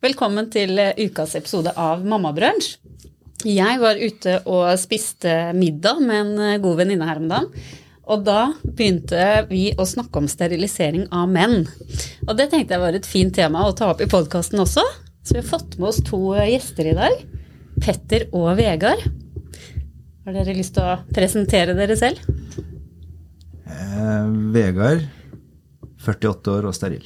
Velkommen 0.00 0.46
til 0.48 0.78
ukas 0.96 1.34
episode 1.36 1.74
av 1.76 2.00
Mammabrunsj. 2.08 2.70
Jeg 3.44 3.80
var 3.82 3.98
ute 4.00 4.38
og 4.48 4.70
spiste 4.80 5.50
middag 5.52 5.98
med 6.00 6.30
en 6.38 6.62
god 6.62 6.78
venninne 6.78 7.04
her 7.04 7.20
om 7.20 7.26
dagen. 7.28 7.50
Og 8.08 8.22
da 8.24 8.46
begynte 8.64 9.26
vi 9.50 9.66
å 9.76 9.84
snakke 9.84 10.22
om 10.22 10.30
sterilisering 10.32 11.04
av 11.12 11.28
menn. 11.28 11.66
Og 12.24 12.32
det 12.38 12.48
tenkte 12.48 12.78
jeg 12.78 12.82
var 12.86 12.96
et 12.96 13.10
fint 13.10 13.36
tema 13.36 13.66
å 13.68 13.76
ta 13.76 13.90
opp 13.92 14.00
i 14.00 14.08
podkasten 14.08 14.64
også. 14.64 14.86
Så 15.20 15.36
vi 15.36 15.42
har 15.42 15.50
fått 15.50 15.76
med 15.76 15.90
oss 15.90 16.00
to 16.08 16.22
gjester 16.38 16.88
i 16.94 16.96
dag. 16.96 17.20
Petter 17.84 18.24
og 18.32 18.54
Vegard. 18.56 19.04
Har 20.24 20.40
dere 20.40 20.56
lyst 20.56 20.78
til 20.80 20.88
å 20.88 20.96
presentere 21.12 21.76
dere 21.76 22.00
selv? 22.00 22.24
Eh, 23.68 24.32
Vegard, 24.56 25.04
48 26.08 26.56
år 26.56 26.72
og 26.72 26.80
steril. 26.80 27.04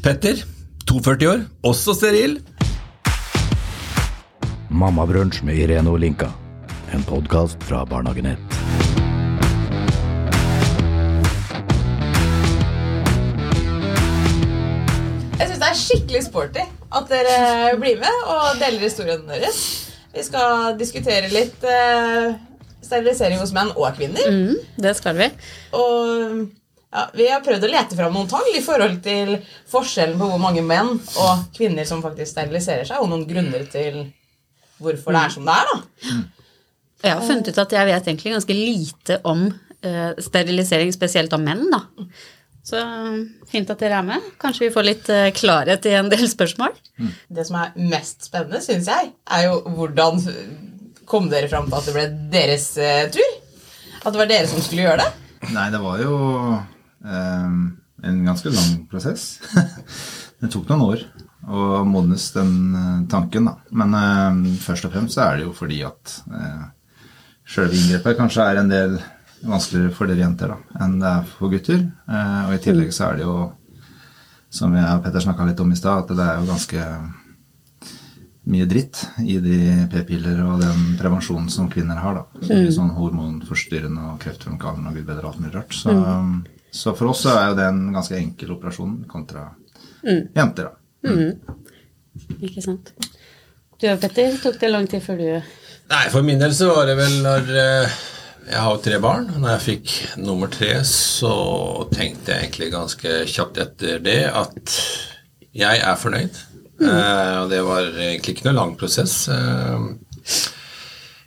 Petter, 0.00 0.40
42 0.88 1.28
år, 1.30 1.44
også 1.64 1.94
steril. 1.96 2.38
Mammabrunsj 4.70 5.42
med 5.46 5.56
Irene 5.56 5.90
Olinka. 5.90 6.28
En 6.94 7.02
podkast 7.08 7.62
fra 7.64 7.84
Barnehagenett. 7.88 8.38
Jeg 15.38 15.48
syns 15.48 15.60
det 15.62 15.68
er 15.70 15.78
skikkelig 15.80 16.24
sporty 16.28 16.64
at 16.94 17.08
dere 17.10 17.38
blir 17.80 17.98
med 18.02 18.26
og 18.30 18.60
deler 18.60 18.84
historiene 18.84 19.24
deres. 19.30 19.62
Vi 20.14 20.22
skal 20.22 20.76
diskutere 20.78 21.30
litt 21.32 21.64
eh, 21.66 22.36
sterilisering 22.84 23.40
hos 23.40 23.54
menn 23.56 23.72
og 23.74 23.88
kvinner. 23.96 24.28
Mm, 24.30 24.60
det 24.84 24.94
skal 25.00 25.18
vi. 25.18 25.30
Og 25.74 26.44
ja, 26.94 27.04
vi 27.14 27.26
har 27.26 27.42
prøvd 27.42 27.66
å 27.66 27.70
lete 27.72 27.98
fram 27.98 28.14
noen 28.14 28.30
tall 28.30 28.46
i 28.54 28.62
forhold 28.62 29.00
til 29.02 29.34
forskjellen 29.70 30.18
på 30.20 30.28
hvor 30.30 30.42
mange 30.42 30.62
menn 30.62 30.92
og 30.94 31.48
kvinner 31.56 31.88
som 31.88 32.02
faktisk 32.04 32.30
steriliserer 32.30 32.86
seg, 32.86 33.02
og 33.02 33.10
noen 33.10 33.26
grunner 33.26 33.66
til 33.70 34.04
hvorfor 34.78 35.16
det 35.16 35.24
er 35.24 35.34
som 35.34 35.48
det 35.48 35.56
er. 35.58 35.72
da. 35.72 36.14
Jeg 37.04 37.18
har 37.18 37.26
funnet 37.26 37.50
ut 37.50 37.60
at 37.60 37.74
jeg 37.76 37.90
vet 37.90 38.08
egentlig 38.08 38.32
ganske 38.36 38.56
lite 38.56 39.18
om 39.28 39.44
uh, 39.50 40.22
sterilisering, 40.22 40.94
spesielt 40.94 41.34
av 41.36 41.42
menn. 41.42 41.66
da. 41.72 41.82
Så 42.64 42.80
fint 43.50 43.68
at 43.68 43.82
dere 43.82 43.98
er 44.00 44.06
med. 44.06 44.28
Kanskje 44.40 44.68
vi 44.68 44.72
får 44.72 44.86
litt 44.86 45.08
eh, 45.12 45.26
klarhet 45.36 45.84
i 45.84 45.98
en 45.98 46.08
del 46.08 46.24
spørsmål. 46.30 46.72
Det 47.28 47.44
som 47.44 47.58
er 47.60 47.74
mest 47.76 48.24
spennende, 48.30 48.62
syns 48.64 48.88
jeg, 48.88 49.10
er 49.36 49.42
jo 49.50 49.58
hvordan 49.76 50.22
kom 51.04 51.28
dere 51.28 51.50
fram 51.52 51.68
til 51.68 51.76
at 51.76 51.90
det 51.90 51.96
ble 51.96 52.06
deres 52.32 52.70
eh, 52.80 53.02
tur? 53.12 53.34
At 54.00 54.14
det 54.14 54.22
var 54.22 54.30
dere 54.32 54.48
som 54.48 54.64
skulle 54.64 54.86
gjøre 54.86 55.02
det? 55.02 55.10
Nei, 55.52 55.66
det 55.74 55.82
var 55.82 56.00
jo 56.00 56.14
eh, 56.38 56.62
en 57.04 58.24
ganske 58.24 58.50
lang 58.50 58.86
prosess. 58.90 59.40
det 60.40 60.50
tok 60.52 60.68
noen 60.72 60.86
år 60.88 61.04
å 61.44 61.82
modnes 61.88 62.30
den 62.34 62.54
eh, 62.74 63.00
tanken, 63.10 63.50
da. 63.50 63.58
Men 63.76 63.96
eh, 63.98 64.54
først 64.64 64.88
og 64.88 64.94
fremst 64.94 65.18
så 65.18 65.26
er 65.26 65.40
det 65.40 65.48
jo 65.48 65.56
fordi 65.56 65.82
at 65.86 66.14
eh, 66.32 66.62
sjølve 67.44 67.76
inngrepet 67.78 68.18
kanskje 68.20 68.46
er 68.48 68.60
en 68.60 68.72
del 68.72 68.96
vanskeligere 69.44 69.92
for 69.92 70.08
dere 70.08 70.24
jenter 70.24 70.54
da, 70.54 70.62
enn 70.84 70.96
det 71.02 71.10
er 71.10 71.26
for 71.34 71.52
gutter. 71.52 71.82
Eh, 72.08 72.40
og 72.46 72.54
i 72.56 72.62
tillegg 72.64 72.94
så 72.96 73.10
er 73.10 73.20
det 73.20 73.26
jo, 73.26 73.36
som 74.54 74.72
jeg 74.76 74.86
og 74.88 75.04
Petter 75.04 75.26
snakka 75.26 75.50
litt 75.50 75.60
om 75.60 75.74
i 75.74 75.78
stad, 75.78 76.06
at 76.06 76.16
det 76.16 76.24
er 76.24 76.40
jo 76.40 76.48
ganske 76.52 76.88
mye 78.44 78.66
dritt 78.68 78.98
i 79.24 79.38
de 79.40 79.58
p-piller 79.92 80.42
og 80.44 80.58
den 80.60 80.96
prevensjonen 81.00 81.48
som 81.52 81.70
kvinner 81.72 82.00
har. 82.00 82.18
da. 82.18 82.42
Så 82.44 82.58
mye 82.58 82.74
sånn 82.76 82.92
hormonforstyrrende 82.96 84.10
og 84.10 84.18
kreftfremkallende 84.20 84.92
og 84.92 84.98
gud 84.98 85.06
bedre 85.08 85.30
alt 85.30 85.40
mulig 85.40 85.54
rart. 85.56 85.76
Så, 85.76 85.94
så 86.74 86.94
for 86.98 87.12
oss 87.12 87.24
er 87.30 87.52
jo 87.52 87.58
det 87.58 87.66
en 87.70 87.84
ganske 87.94 88.16
enkel 88.18 88.56
operasjon 88.56 89.04
kontra 89.10 89.48
jenter, 90.04 90.68
da. 90.68 91.12
Ikke 92.44 92.62
sant? 92.64 92.92
Du 93.80 93.86
og 93.90 94.00
Petter, 94.02 94.36
tok 94.42 94.58
det 94.60 94.70
lang 94.70 94.86
tid 94.90 95.02
før 95.04 95.20
du 95.20 95.28
Nei, 95.90 96.04
for 96.12 96.24
min 96.24 96.40
del 96.40 96.54
så 96.56 96.70
var 96.70 96.86
det 96.88 96.94
vel 96.96 97.16
når 97.24 97.50
eh, 97.60 97.96
Jeg 98.46 98.60
har 98.60 98.70
jo 98.72 98.80
tre 98.84 98.98
barn. 99.02 99.26
Når 99.36 99.50
jeg 99.50 99.64
fikk 99.64 99.92
nummer 100.22 100.48
tre, 100.52 100.78
så 100.88 101.34
tenkte 101.92 102.32
jeg 102.32 102.46
egentlig 102.46 102.70
ganske 102.72 103.16
kjapt 103.28 103.60
etter 103.60 104.00
det 104.04 104.20
at 104.30 104.74
jeg 105.54 105.82
er 105.84 106.00
fornøyd. 106.00 106.40
Eh, 106.82 107.36
og 107.42 107.52
det 107.52 107.60
var 107.64 107.86
egentlig 107.92 108.34
ikke 108.34 108.48
noe 108.48 108.58
lang 108.58 108.74
prosess. 108.80 109.28
Eh, 109.32 109.86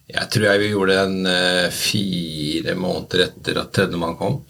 jeg 0.08 0.30
tror 0.34 0.48
jeg 0.50 0.62
vi 0.64 0.72
gjorde 0.72 1.00
den 1.02 1.30
eh, 1.32 1.70
fire 1.74 2.76
måneder 2.80 3.28
etter 3.28 3.62
at 3.62 3.74
tredjemann 3.76 4.18
kom. 4.20 4.42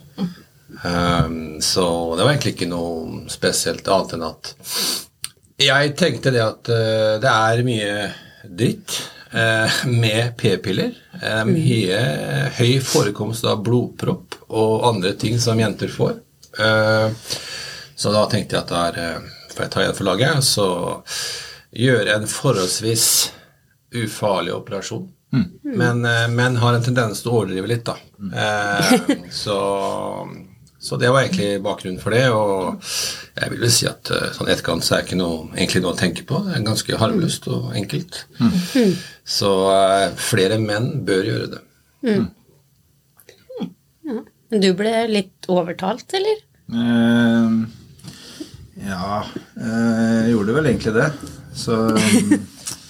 Eh, 0.84 1.28
så 1.64 1.88
det 2.16 2.24
var 2.24 2.32
egentlig 2.32 2.56
ikke 2.56 2.70
noe 2.72 3.26
spesielt 3.32 3.88
annet 3.88 4.18
enn 4.18 4.26
at 4.30 4.56
jeg 5.58 5.96
tenkte 5.98 6.30
det 6.30 6.44
at 6.44 6.70
uh, 6.70 7.16
det 7.18 7.30
er 7.34 7.64
mye 7.66 7.94
dritt 8.46 8.94
uh, 9.34 9.80
med 9.90 10.36
p-piller. 10.38 10.92
Eh, 11.18 11.44
mye 11.50 12.02
høy 12.60 12.76
forekomst 12.86 13.48
av 13.50 13.64
blodpropp 13.66 14.38
og 14.54 14.86
andre 14.92 15.16
ting 15.18 15.40
som 15.42 15.58
jenter 15.58 15.90
får. 15.90 16.20
Eh, 16.62 17.10
så 17.98 18.14
da 18.14 18.28
tenkte 18.30 18.56
jeg 18.58 18.64
at 18.64 18.72
da 18.74 18.86
er 18.92 19.02
eh, 19.02 19.34
Får 19.58 19.64
jeg 19.66 19.72
ta 19.74 19.82
igjen 19.82 19.96
for 19.98 20.06
laget, 20.06 20.46
så 20.46 20.66
gjøre 21.74 22.14
en 22.14 22.28
forholdsvis 22.30 23.06
ufarlig 23.98 24.52
operasjon. 24.54 25.08
Men 25.64 26.06
eh, 26.06 26.28
menn 26.30 26.60
har 26.62 26.78
en 26.78 26.86
tendens 26.86 27.24
til 27.24 27.32
å 27.32 27.40
overdrive 27.40 27.72
litt, 27.72 27.90
da. 27.90 27.96
Eh, 28.38 29.32
så, 29.34 29.58
så 30.88 30.96
det 30.96 31.09
var 31.12 31.25
egentlig 31.25 31.59
bakgrunnen 31.66 32.00
for 32.00 32.16
det. 32.16 32.24
Og 32.31 32.80
jeg 33.36 33.52
vil 33.52 33.64
vel 33.66 33.74
si 33.75 33.88
at 33.90 34.08
eh, 34.16 34.30
sånn 34.36 34.48
etterkant 34.48 34.86
så 34.86 34.96
er 34.96 35.02
det 35.02 35.09
ikke 35.09 35.20
noe, 35.20 35.50
egentlig 35.58 35.81
noe 35.84 35.92
å 35.92 36.00
tenke 36.00 36.24
på. 36.30 36.40
Det 36.46 36.56
er 36.56 36.64
ganske 36.64 37.00
harmløst 37.02 37.50
og 37.52 37.74
enkelt. 37.75 38.22
Så 39.28 39.52
eh, 39.74 40.06
flere 40.30 40.59
menn 40.64 40.94
bør 41.08 41.28
gjøre 41.28 41.50
det. 41.58 41.62
Men 44.08 44.64
Du 44.64 44.70
ble 44.80 44.94
litt 45.12 45.50
overtalt, 45.52 46.08
eller? 46.16 46.40
Eh, 46.72 47.59
ja, 48.88 49.19
eh, 49.59 50.16
jeg 50.24 50.34
gjorde 50.38 50.56
vel 50.62 50.72
egentlig 50.72 50.96
det. 51.02 51.12
Så 51.58 51.81
um, 51.92 52.36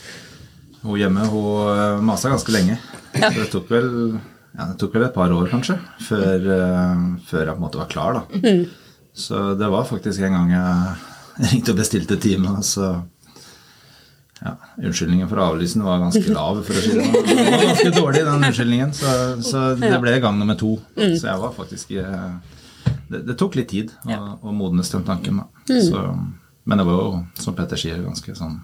hun 0.86 1.02
hjemme 1.02 1.26
hun 1.34 2.06
masa 2.06 2.30
ganske 2.30 2.54
lenge. 2.54 2.78
Så 3.18 3.34
det 3.40 3.50
tok 3.50 3.72
vel 3.74 3.90
ja, 4.58 4.66
det 4.72 4.78
tok 4.82 4.96
vel 4.98 5.06
et 5.08 5.14
par 5.16 5.32
år, 5.34 5.48
kanskje, 5.52 5.78
før, 6.08 6.48
eh, 6.58 7.04
før 7.30 7.44
jeg 7.46 7.54
på 7.54 7.60
en 7.62 7.66
måte 7.68 7.82
var 7.82 7.92
klar. 7.92 8.18
da. 8.18 8.42
Så 9.18 9.54
det 9.58 9.70
var 9.74 9.86
faktisk 9.90 10.22
en 10.26 10.34
gang 10.38 10.52
jeg 10.56 11.52
ringte 11.52 11.74
og 11.74 11.78
bestilte 11.80 12.18
time, 12.22 12.58
så 12.66 12.90
ja, 14.38 14.52
Unnskyldningen 14.78 15.30
for 15.30 15.42
avlysen 15.42 15.82
var 15.86 15.98
ganske 16.04 16.30
lav, 16.30 16.60
for 16.66 16.78
å 16.78 16.82
si 16.84 16.92
det 16.94 17.06
sånn. 17.08 17.26
Den 17.26 17.48
var 17.54 17.64
ganske 17.66 17.92
dårlig, 17.96 18.20
den 18.28 18.44
unnskyldningen. 18.46 18.92
Så, 18.94 19.14
så 19.42 19.64
det 19.82 19.98
ble 20.04 20.14
gang 20.22 20.38
nummer 20.38 20.58
to. 20.60 20.76
Så 20.94 21.24
jeg 21.26 21.42
var 21.42 21.56
faktisk 21.58 21.96
eh, 21.98 22.36
det, 23.10 23.24
det 23.32 23.38
tok 23.40 23.58
litt 23.58 23.72
tid 23.74 23.94
å, 24.06 24.20
å 24.46 24.54
modnes 24.54 24.94
den 24.94 25.06
tanken. 25.08 25.42
Da. 25.42 25.80
Så, 25.82 26.04
men 26.70 26.82
det 26.82 26.86
var 26.86 27.00
jo, 27.02 27.24
som 27.42 27.58
Petter 27.58 27.82
sier, 27.82 27.98
ganske 28.06 28.36
sånn 28.38 28.60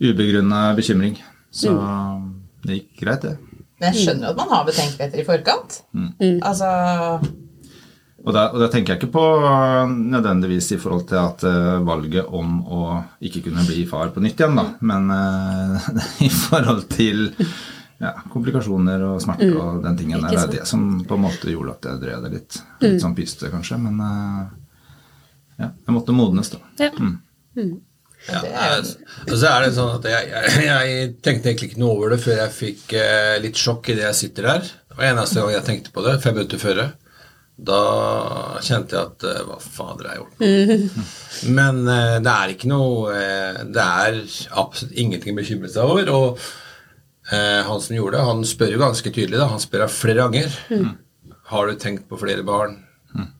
ubegrunna 0.00 0.74
bekymring. 0.78 1.18
Så 1.54 1.74
det 2.64 2.80
gikk 2.80 3.02
greit, 3.04 3.28
det. 3.28 3.36
Men 3.84 3.92
jeg 3.92 4.04
skjønner 4.06 4.28
jo 4.28 4.32
at 4.32 4.38
man 4.40 4.52
har 4.54 4.68
betenkeligheter 4.68 5.20
i 5.20 5.26
forkant. 5.28 5.80
Altså 6.48 6.68
Og 8.24 8.32
da, 8.32 8.46
og 8.54 8.62
da 8.62 8.70
tenker 8.72 8.94
jeg 8.94 9.02
ikke 9.02 9.12
på 9.18 9.22
øh, 9.44 9.90
nødvendigvis 10.14 10.70
i 10.72 10.78
forhold 10.80 11.02
til 11.10 11.18
at 11.20 11.44
uh, 11.44 11.84
valget 11.84 12.24
om 12.24 12.54
å 12.64 12.84
ikke 13.20 13.42
kunne 13.44 13.66
bli 13.68 13.82
far 13.84 14.14
på 14.14 14.22
nytt 14.24 14.40
igjen, 14.40 14.56
da, 14.56 14.64
men 14.80 15.10
uh, 15.12 15.90
i 16.24 16.30
forhold 16.32 16.86
til 16.88 17.26
ja, 18.00 18.14
komplikasjoner 18.32 19.04
og 19.10 19.20
smerter 19.20 19.52
og 19.52 19.84
den 19.84 20.00
tingen 20.00 20.24
der. 20.24 20.32
Det 20.32 20.40
er 20.40 20.54
det 20.54 20.64
som 20.70 21.04
på 21.04 21.18
en 21.18 21.24
måte 21.26 21.52
gjorde 21.52 21.76
at 21.76 21.90
jeg 21.90 22.00
drev 22.06 22.24
det 22.24 22.32
litt. 22.38 22.60
Litt 22.86 23.04
sånn 23.04 23.16
pyste, 23.18 23.52
kanskje, 23.52 23.76
men 23.84 24.00
uh, 24.00 24.48
ja, 25.60 25.68
jeg 25.68 25.92
måtte 25.92 26.16
modnes, 26.16 26.54
da. 26.56 26.64
Ja. 26.80 26.94
Ja, 28.24 28.40
og 29.28 29.34
så 29.36 29.48
er 29.50 29.64
det 29.66 29.74
sånn 29.76 29.90
at 29.98 30.06
jeg, 30.08 30.28
jeg, 30.32 30.64
jeg 30.64 31.08
tenkte 31.24 31.50
egentlig 31.50 31.70
ikke 31.72 31.80
noe 31.82 31.96
over 31.98 32.14
det 32.14 32.20
før 32.24 32.38
jeg 32.40 32.54
fikk 32.56 32.94
eh, 32.96 33.34
litt 33.44 33.58
sjokk 33.60 33.90
idet 33.92 34.06
jeg 34.06 34.18
sitter 34.22 34.48
der. 34.48 34.68
Det 34.88 34.96
var 34.96 35.10
eneste 35.10 35.42
gang 35.42 35.52
jeg 35.58 35.66
tenkte 35.66 35.92
på 35.92 36.04
det, 36.06 36.14
fem 36.24 36.38
minutter 36.38 36.62
før. 36.62 36.80
Da 37.68 37.80
kjente 38.66 38.96
jeg 38.96 39.04
at 39.12 39.24
eh, 39.30 39.42
Hva 39.46 39.58
fader 39.62 40.08
har 40.08 40.16
jeg 40.16 40.22
gjort? 40.24 40.88
Men 41.58 41.82
eh, 41.86 42.16
det 42.24 42.32
er 42.32 42.54
ikke 42.56 42.70
noe 42.72 43.12
eh, 43.14 43.60
Det 43.76 43.84
er 43.84 44.16
absolutt 44.58 44.96
ingenting 45.04 45.36
å 45.36 45.38
bekymre 45.38 45.70
seg 45.70 45.84
over. 45.92 46.10
Og 46.16 46.40
eh, 47.30 47.60
han 47.68 47.84
som 47.84 47.94
gjorde 47.94 48.16
det, 48.18 48.24
han 48.30 48.42
spør 48.48 48.74
jo 48.74 48.80
ganske 48.82 49.12
tydelig. 49.14 49.38
da, 49.38 49.46
Han 49.52 49.62
spør 49.62 49.84
deg 49.84 49.94
flere 49.94 50.24
ganger. 50.26 50.58
Har 51.52 51.68
du 51.70 51.76
tenkt 51.78 52.08
på 52.10 52.18
flere 52.24 52.42
barn? 52.46 52.80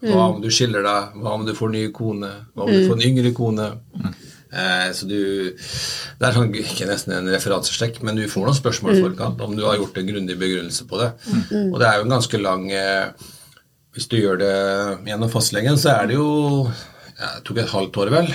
Hva 0.04 0.28
om 0.30 0.38
du 0.44 0.46
skiller 0.54 0.84
deg? 0.86 1.16
Hva 1.18 1.32
om 1.34 1.42
du 1.48 1.50
får 1.58 1.72
ny 1.74 1.86
kone? 1.96 2.28
Hva 2.54 2.68
om 2.68 2.70
du 2.70 2.84
får 2.86 2.94
en 3.00 3.06
yngre 3.08 3.32
kone? 3.34 3.72
Eh, 4.54 4.88
så 4.94 5.08
du 5.10 5.18
Det 5.54 6.28
er 6.28 6.36
sånn, 6.36 6.52
ikke 6.54 6.88
nesten 6.88 7.16
en 7.16 7.30
referansestekk, 7.34 8.00
men 8.06 8.16
du 8.20 8.24
får 8.30 8.46
noen 8.48 8.58
spørsmål 8.60 8.96
i 8.96 9.02
forkant 9.04 9.42
om 9.44 9.56
du 9.58 9.64
har 9.66 9.78
gjort 9.80 9.98
en 9.98 10.10
grundig 10.10 10.38
begrunnelse 10.40 10.86
på 10.90 11.00
det. 11.02 11.10
Og 11.72 11.78
det 11.82 11.88
er 11.88 11.98
jo 11.98 12.06
en 12.06 12.16
ganske 12.16 12.40
lang 12.42 12.70
eh, 12.72 13.10
Hvis 13.94 14.08
du 14.10 14.16
gjør 14.18 14.40
det 14.40 14.54
gjennom 15.10 15.30
fastlegen, 15.30 15.78
så 15.78 15.92
er 15.98 16.08
det 16.10 16.16
jo 16.18 16.30
ja, 17.14 17.28
det 17.36 17.44
tok 17.46 17.60
et 17.62 17.70
halvt 17.70 17.98
år, 18.02 18.08
vel, 18.10 18.32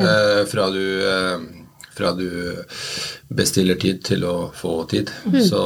eh, 0.00 0.38
fra 0.48 0.70
du 0.72 0.84
eh, 1.04 1.50
fra 1.92 2.12
du 2.16 2.24
bestiller 3.28 3.76
tid 3.80 4.00
til 4.04 4.24
å 4.24 4.50
få 4.56 4.84
tid. 4.88 5.10
Så 5.44 5.60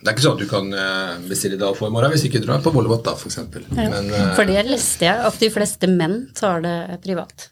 det 0.00 0.08
er 0.08 0.14
ikke 0.14 0.24
sånn 0.24 0.38
at 0.38 0.44
du 0.44 0.48
kan 0.48 0.72
eh, 0.72 1.18
bestille 1.28 1.58
i 1.58 1.60
dag 1.60 1.74
og 1.74 1.80
få 1.80 1.90
i 1.90 1.94
morgen 1.94 2.14
hvis 2.14 2.24
ikke 2.28 2.40
du 2.40 2.48
drar 2.48 2.62
på 2.64 2.72
Volvat, 2.74 3.04
da, 3.04 3.12
f.eks. 3.16 3.36
Ja. 3.42 3.88
Men 3.92 4.08
eh, 4.08 4.32
For 4.38 4.48
det 4.48 4.64
leste 4.68 5.04
jeg, 5.04 5.20
at 5.28 5.40
de 5.42 5.52
fleste 5.52 5.90
menn 5.92 6.22
tar 6.36 6.64
det 6.64 6.76
privat. 7.04 7.50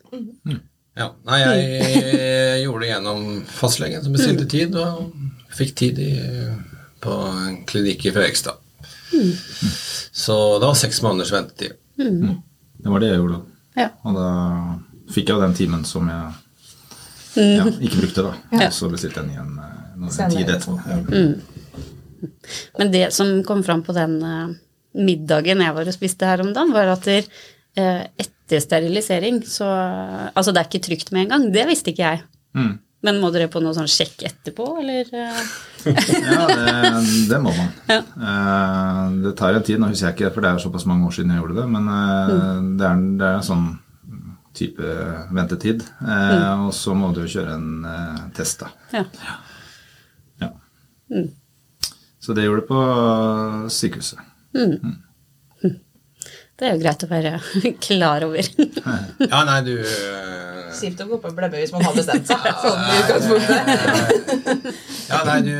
Ja. 0.99 1.09
Nei, 1.29 1.39
jeg 1.43 2.63
gjorde 2.65 2.83
det 2.85 2.91
gjennom 2.91 3.27
fastlegen, 3.53 4.03
som 4.05 4.17
bestilte 4.17 4.49
tid, 4.51 4.75
og 4.79 5.13
fikk 5.59 5.77
tid 5.79 6.01
i, 6.03 6.13
på 7.05 7.15
en 7.29 7.61
klinikk 7.69 8.09
i 8.09 8.15
Fredrikstad. 8.15 8.59
Så 10.13 10.35
det 10.59 10.67
var 10.67 10.77
seks 10.79 11.01
måneders 11.05 11.33
ventetid. 11.33 11.79
Det 11.99 12.93
var 12.93 13.03
det 13.03 13.13
jeg 13.13 13.23
gjorde. 13.23 13.41
Ja. 13.79 13.89
Og 14.07 14.19
da 14.19 14.29
fikk 15.15 15.31
jeg 15.31 15.39
jo 15.39 15.43
den 15.47 15.57
timen 15.57 15.85
som 15.89 16.11
jeg 16.11 16.23
ja, 17.39 17.67
ikke 17.71 18.03
brukte, 18.03 18.25
da. 18.27 18.33
Og 18.59 18.73
så 18.75 18.89
bestilte 18.91 19.23
jeg 19.23 19.29
den 19.29 19.35
igjen 19.37 19.53
eh, 19.63 19.77
noen 19.99 20.15
Senere, 20.15 20.35
tid 20.35 20.49
etterpå. 20.57 20.75
Ja. 20.89 22.27
Men 22.81 22.91
det 22.95 23.05
som 23.15 23.31
kom 23.47 23.63
fram 23.67 23.85
på 23.87 23.95
den 23.97 24.17
eh, 24.27 24.57
middagen 24.99 25.63
jeg 25.63 25.77
var 25.77 25.91
og 25.91 25.95
spiste 25.95 26.29
her 26.29 26.43
om 26.43 26.51
dagen, 26.57 26.75
var 26.75 26.91
at 26.97 27.07
der, 27.07 27.29
eh, 27.79 28.03
etter 28.19 28.35
sterilisering 28.65 29.43
så 29.47 29.67
Altså, 30.33 30.53
det 30.53 30.63
er 30.63 30.69
ikke 30.71 30.87
trygt 30.87 31.11
med 31.13 31.27
en 31.27 31.33
gang. 31.35 31.49
Det 31.53 31.65
visste 31.69 31.93
ikke 31.93 32.07
jeg. 32.07 32.23
Mm. 32.57 32.77
Men 33.07 33.21
må 33.23 33.29
dere 33.31 33.47
på 33.51 33.61
noe 33.63 33.77
sånn 33.77 33.91
sjekk 33.91 34.25
etterpå, 34.27 34.65
eller? 34.81 35.07
eh? 35.15 35.43
Ja, 36.29 36.47
det, 36.51 37.03
det 37.31 37.39
må 37.45 37.53
man. 37.55 37.69
Ja. 37.87 37.99
Eh, 38.03 39.03
det 39.23 39.35
tar 39.39 39.55
en 39.55 39.67
tid, 39.67 39.79
nå 39.79 39.93
husker 39.93 40.09
jeg 40.09 40.17
ikke, 40.17 40.33
for 40.35 40.43
det 40.43 40.51
er 40.51 40.65
såpass 40.65 40.87
mange 40.91 41.07
år 41.07 41.15
siden 41.15 41.31
jeg 41.35 41.45
gjorde 41.45 41.61
det, 41.61 41.67
men 41.77 41.87
mm. 41.87 42.73
det, 42.81 42.89
er, 42.89 43.05
det 43.21 43.29
er 43.29 43.39
en 43.39 43.47
sånn 43.47 43.69
type 44.59 44.95
ventetid. 45.37 45.85
Mm. 46.03 46.65
Og 46.67 46.73
så 46.75 46.97
må 46.99 47.13
du 47.15 47.23
jo 47.23 47.31
kjøre 47.37 47.55
en 47.55 47.69
eh, 47.87 48.25
test, 48.35 48.65
da. 48.65 48.73
Ja. 48.97 49.05
Ja. 50.43 50.51
Så 52.19 52.35
det 52.35 52.49
gjorde 52.49 52.65
jeg 52.65 52.71
på 52.73 52.83
sykehuset. 53.79 54.27
Det 56.59 56.67
er 56.67 56.75
jo 56.75 56.81
greit 56.83 57.05
å 57.05 57.09
være 57.11 57.33
klar 57.87 58.25
over. 58.27 58.49
Ja, 59.23 59.43
nei, 59.47 59.59
du 59.67 59.75
eh, 59.79 60.73
Kjipt 60.79 61.01
å 61.05 61.07
gå 61.09 61.19
på 61.23 61.31
blebbe 61.37 61.61
hvis 61.61 61.71
man 61.75 61.85
har 61.87 61.95
bestemt 61.97 62.27
seg. 62.29 62.49
Sånn 62.63 62.81
i 62.83 62.97
utgangspunktet. 63.03 64.73
Ja, 65.09 65.23
nei, 65.29 65.39
du 65.47 65.55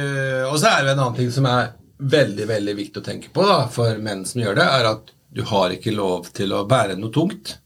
Og 0.51 0.59
så 0.59 0.73
er 0.73 0.85
det 0.85 0.97
en 0.97 1.05
annen 1.05 1.17
ting 1.17 1.31
som 1.35 1.47
er 1.49 1.71
veldig 1.99 2.47
veldig 2.47 2.75
viktig 2.79 3.01
å 3.01 3.07
tenke 3.07 3.31
på 3.35 3.47
da, 3.47 3.63
for 3.73 3.99
menn 4.03 4.27
som 4.29 4.43
gjør 4.43 4.59
det, 4.59 4.67
er 4.79 4.91
at 4.91 5.15
du 5.35 5.41
har 5.49 5.73
ikke 5.75 5.95
lov 5.95 6.29
til 6.35 6.53
å 6.55 6.65
bære 6.69 6.99
noe 6.99 7.15
tungt. 7.15 7.57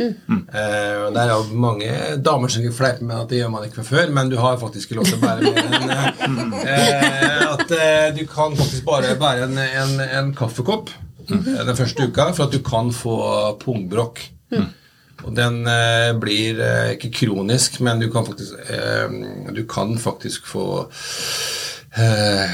Mm. 0.00 0.46
Uh, 0.48 1.10
Det 1.12 1.20
er 1.20 1.30
jo 1.30 1.40
mange 1.60 1.90
damer 2.24 2.52
som 2.52 2.64
fleiper 2.72 3.04
med 3.04 3.18
at 3.18 3.32
det 3.32 3.42
gjør 3.42 3.50
man 3.52 3.66
ikke 3.66 3.82
fra 3.82 3.88
før, 3.90 4.14
men 4.16 4.30
du 4.32 4.38
har 4.40 4.56
faktisk 4.62 4.88
ikke 4.88 5.00
lov 5.00 5.10
til 5.10 5.18
å 5.18 5.24
bære 5.26 5.40
mer 5.44 5.58
enn 6.24 6.38
uh, 6.54 6.62
uh, 6.64 7.44
At 7.54 7.74
du 8.16 8.22
kan 8.30 8.56
faktisk 8.56 8.86
bare 8.88 9.12
bære 9.20 9.50
en, 9.50 9.58
en, 9.60 9.94
en 10.06 10.34
kaffekopp 10.38 10.94
den 11.28 11.76
første 11.76 12.06
uka 12.08 12.30
for 12.32 12.46
at 12.46 12.54
du 12.54 12.60
kan 12.64 12.92
få 12.94 13.16
pungbrokk. 13.62 14.22
Og 15.20 15.34
den 15.36 15.66
eh, 15.68 16.12
blir 16.16 16.60
eh, 16.64 16.94
ikke 16.94 17.10
kronisk, 17.12 17.80
men 17.84 18.00
du 18.00 18.06
kan 18.12 18.24
faktisk, 18.24 18.54
eh, 18.72 19.10
du 19.52 19.66
kan 19.68 19.98
faktisk 20.00 20.46
få 20.48 20.64
eh, 21.92 22.48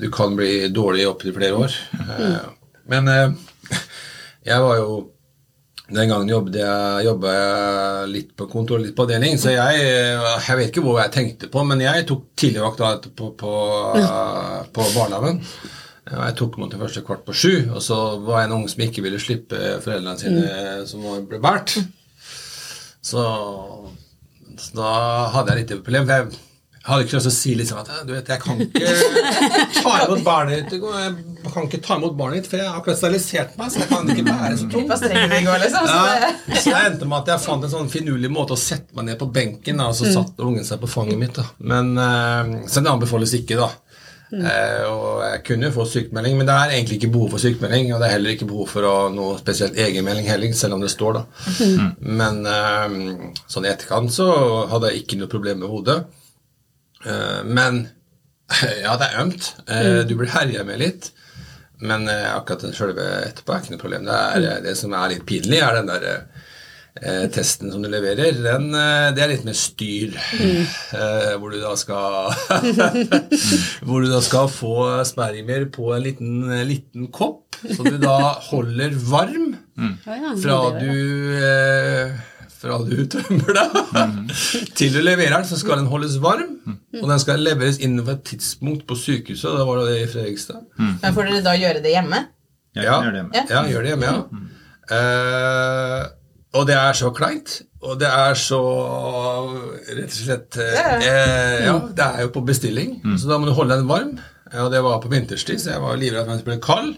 Du 0.00 0.08
kan 0.10 0.36
bli 0.36 0.68
dårlig 0.72 1.04
opptil 1.10 1.34
flere 1.36 1.58
år. 1.66 1.74
Eh, 2.00 2.36
men 2.88 3.08
eh, 3.08 3.34
jeg 4.46 4.62
var 4.64 4.78
jo 4.80 5.10
den 5.90 6.08
gangen 6.08 6.30
jobbet 6.30 6.54
jeg, 6.60 7.04
jobbet 7.04 7.34
jeg 7.34 8.10
litt 8.14 8.30
på 8.38 8.46
kontor, 8.48 8.78
litt 8.78 8.94
på 8.96 9.04
avdeling, 9.04 9.36
så 9.42 9.50
jeg, 9.50 9.80
jeg 9.82 10.56
vet 10.56 10.70
ikke 10.70 10.84
hvor 10.86 11.00
jeg 11.02 11.12
tenkte 11.16 11.48
på, 11.50 11.64
men 11.66 11.82
jeg 11.82 12.06
tok 12.06 12.28
tidligvakt 12.38 12.78
på, 12.78 13.10
på, 13.18 13.30
på, 13.42 13.54
på 14.72 14.88
barnehagen. 14.94 15.42
Og 16.10 16.22
Jeg 16.26 16.36
tok 16.40 16.56
mot 16.58 16.70
til 16.72 16.80
første 16.80 17.02
kvart 17.06 17.24
på 17.26 17.34
sju, 17.36 17.54
og 17.74 17.82
så 17.84 17.96
var 18.24 18.40
jeg 18.42 18.50
en 18.50 18.56
unge 18.58 18.70
som 18.72 18.82
ikke 18.86 19.02
ville 19.04 19.20
slippe 19.20 19.58
foreldrene 19.84 20.18
sine 20.18 20.86
som 20.88 21.02
var- 21.04 21.20
ble 21.28 21.38
båret. 21.44 21.76
Så, 23.02 23.22
så 24.60 24.70
da 24.76 24.92
hadde 25.34 25.54
jeg 25.56 25.66
litt 25.66 25.82
problem. 25.84 26.06
for 26.06 26.16
jeg 26.16 26.38
jeg 26.80 26.88
hadde 26.94 27.04
ikke 27.04 27.16
lyst 27.18 27.26
til 27.26 27.30
å 27.30 27.36
si 27.36 27.50
liksom 27.58 27.78
at 27.82 27.88
du 28.08 28.12
vet, 28.14 28.28
jeg 28.32 28.40
kan 28.40 28.60
ikke 28.64 28.92
ta 29.82 29.90
imot 30.06 30.22
barnet 30.24 30.62
ditt 30.70 30.80
Jeg 30.80 31.50
kan 31.52 31.66
ikke 31.68 31.80
ta 31.84 31.98
imot 32.00 32.14
barnet 32.16 32.38
ditt, 32.40 32.48
for 32.48 32.56
jeg 32.56 32.66
har 32.70 32.78
akkurat 32.80 32.96
sterilisert 32.96 33.58
meg. 33.60 33.68
Så 33.70 33.82
jeg 33.82 33.88
kan 33.90 34.08
ikke 34.14 34.24
bære 34.24 34.56
så 34.56 34.68
tungt. 34.72 34.88
Går, 35.50 35.58
liksom? 35.60 35.90
Ja, 35.92 36.30
så 36.56 36.72
jeg 36.72 36.88
endte 36.94 37.04
med 37.10 37.18
at 37.20 37.28
jeg 37.34 37.44
fant 37.44 37.66
en 37.68 37.74
sånn 37.74 37.92
finurlig 37.92 38.30
måte 38.32 38.56
å 38.56 38.58
sette 38.58 38.96
meg 38.96 39.10
ned 39.10 39.20
på 39.20 39.28
benken, 39.36 39.76
da, 39.76 39.90
og 39.92 39.98
så 40.00 40.08
satte 40.08 40.40
ungen 40.48 40.64
seg 40.64 40.80
på 40.80 40.88
fanget 40.88 41.20
mitt. 41.20 41.36
Da. 41.36 41.44
Men, 41.60 41.92
eh, 42.00 42.64
så 42.72 42.80
det 42.80 42.90
anbefales 42.96 43.36
ikke, 43.36 43.60
da. 43.60 43.68
Eh, 44.30 44.84
og 44.86 45.22
jeg 45.26 45.40
kunne 45.48 45.72
få 45.74 45.84
sykemelding, 45.90 46.36
men 46.38 46.46
det 46.46 46.54
er 46.54 46.74
egentlig 46.76 47.00
ikke 47.00 47.12
behov 47.16 47.32
for 47.34 47.42
sykemelding. 47.42 47.88
Og 47.94 48.00
det 48.02 48.08
er 48.08 48.14
heller 48.14 48.34
ikke 48.36 48.46
behov 48.50 48.68
for 48.70 48.86
å, 48.86 48.94
noe 49.14 49.38
spesielt 49.40 49.78
egenmelding 49.80 50.28
heller, 50.30 50.52
selv 50.54 50.76
om 50.78 50.84
det 50.84 50.92
står, 50.92 51.18
da. 51.18 51.24
Men 52.20 52.42
eh, 52.46 52.98
sånn 53.50 53.66
i 53.66 53.72
etterkant 53.72 54.14
så 54.14 54.28
hadde 54.70 54.92
jeg 54.92 55.02
ikke 55.04 55.18
noe 55.22 55.32
problem 55.32 55.64
med 55.64 55.72
hodet. 55.72 55.98
Eh, 57.06 57.40
men 57.48 57.82
ja, 58.84 58.94
det 59.00 59.08
er 59.10 59.18
ømt. 59.24 59.50
Eh, 59.66 60.02
Du 60.06 60.14
blir 60.18 60.30
herja 60.34 60.62
med 60.66 60.80
litt. 60.82 61.10
Men 61.80 62.06
eh, 62.12 62.28
akkurat 62.36 62.66
den 62.66 62.74
selve 62.76 63.04
etterpå 63.24 63.54
er 63.54 63.62
ikke 63.64 63.74
noe 63.74 63.82
problem. 63.82 64.06
Det, 64.06 64.20
er, 64.34 64.46
eh, 64.50 64.62
det 64.68 64.76
som 64.78 64.92
er 64.94 65.14
litt 65.14 65.26
pinlig, 65.28 65.62
er 65.64 65.78
den 65.80 65.88
der 65.90 66.08
eh, 66.98 67.26
testen 67.32 67.70
som 67.72 67.82
du 67.82 67.88
leverer. 67.90 68.32
Den, 68.34 68.70
eh, 68.74 69.10
det 69.16 69.24
er 69.24 69.32
litt 69.32 69.46
mer 69.46 69.58
styr. 69.58 70.16
Eh, 70.40 71.34
hvor 71.40 71.52
du 71.52 71.60
da 71.62 71.74
skal 71.78 72.32
Hvor 73.86 74.02
du 74.02 74.10
da 74.10 74.20
skal 74.24 74.50
få 74.52 74.74
spermier 75.08 75.68
på 75.72 75.92
en 75.94 76.04
liten, 76.04 76.34
liten 76.68 77.10
kopp, 77.14 77.60
så 77.60 77.84
du 77.86 77.98
da 78.00 78.34
holder 78.50 78.96
varm 79.10 79.54
mm. 79.76 79.94
fra 80.40 80.60
du 80.80 81.38
eh, 81.38 82.18
fra 82.60 82.76
du 82.84 82.98
tømmer 83.08 83.56
deg 83.56 84.32
til 84.76 84.92
du 84.92 85.00
leverer 85.00 85.38
den, 85.38 85.46
så 85.48 85.56
skal 85.56 85.80
den 85.80 85.88
holdes 85.88 86.18
varm. 86.20 86.58
Og 87.00 87.06
den 87.08 87.22
skal 87.22 87.40
leveres 87.40 87.80
innenfor 87.80 88.18
et 88.18 88.26
tidspunkt 88.34 88.84
på 88.88 88.98
sykehuset. 89.00 89.54
Da 89.56 89.64
var 89.64 89.80
det 89.86 90.02
i 90.02 90.10
Fredrikstad. 90.10 90.66
men 90.76 91.16
får 91.16 91.30
dere 91.30 91.44
da 91.46 91.56
gjøre 91.56 91.80
det 91.84 91.94
hjemme? 91.94 92.20
Ja. 92.76 93.00
gjør 93.00 93.14
det 93.14 93.22
hjemme. 93.22 93.44
Ja. 93.48 93.62
Gjør 93.70 93.86
det 93.86 93.94
hjemme, 93.94 94.10
ja. 94.10 94.48
Eh, 94.90 95.79
og 96.56 96.66
det 96.66 96.74
er 96.74 96.96
så 96.98 97.10
kleint. 97.14 97.60
Og 97.80 97.96
det 98.00 98.08
er 98.10 98.34
så 98.36 98.58
rett 99.88 100.10
og 100.10 100.16
slett 100.16 100.58
eh, 100.60 100.74
Ja, 100.76 100.88
eh, 100.98 101.62
Ja, 101.68 101.76
det 101.96 102.06
er 102.08 102.26
jo 102.26 102.32
på 102.34 102.42
bestilling, 102.44 102.98
så 103.16 103.30
da 103.30 103.38
må 103.40 103.48
du 103.48 103.54
holde 103.56 103.78
den 103.80 103.88
varm. 103.88 104.18
Ja, 104.52 104.64
det 104.68 104.80
var 104.82 104.98
på 104.98 105.08
vinterstid, 105.12 105.60
så 105.62 105.76
jeg 105.76 105.82
var 105.84 105.96
livredd 106.00 106.26
for 106.26 106.34
at 106.34 106.40
den 106.42 106.48
ble 106.48 106.56
kald. 106.64 106.90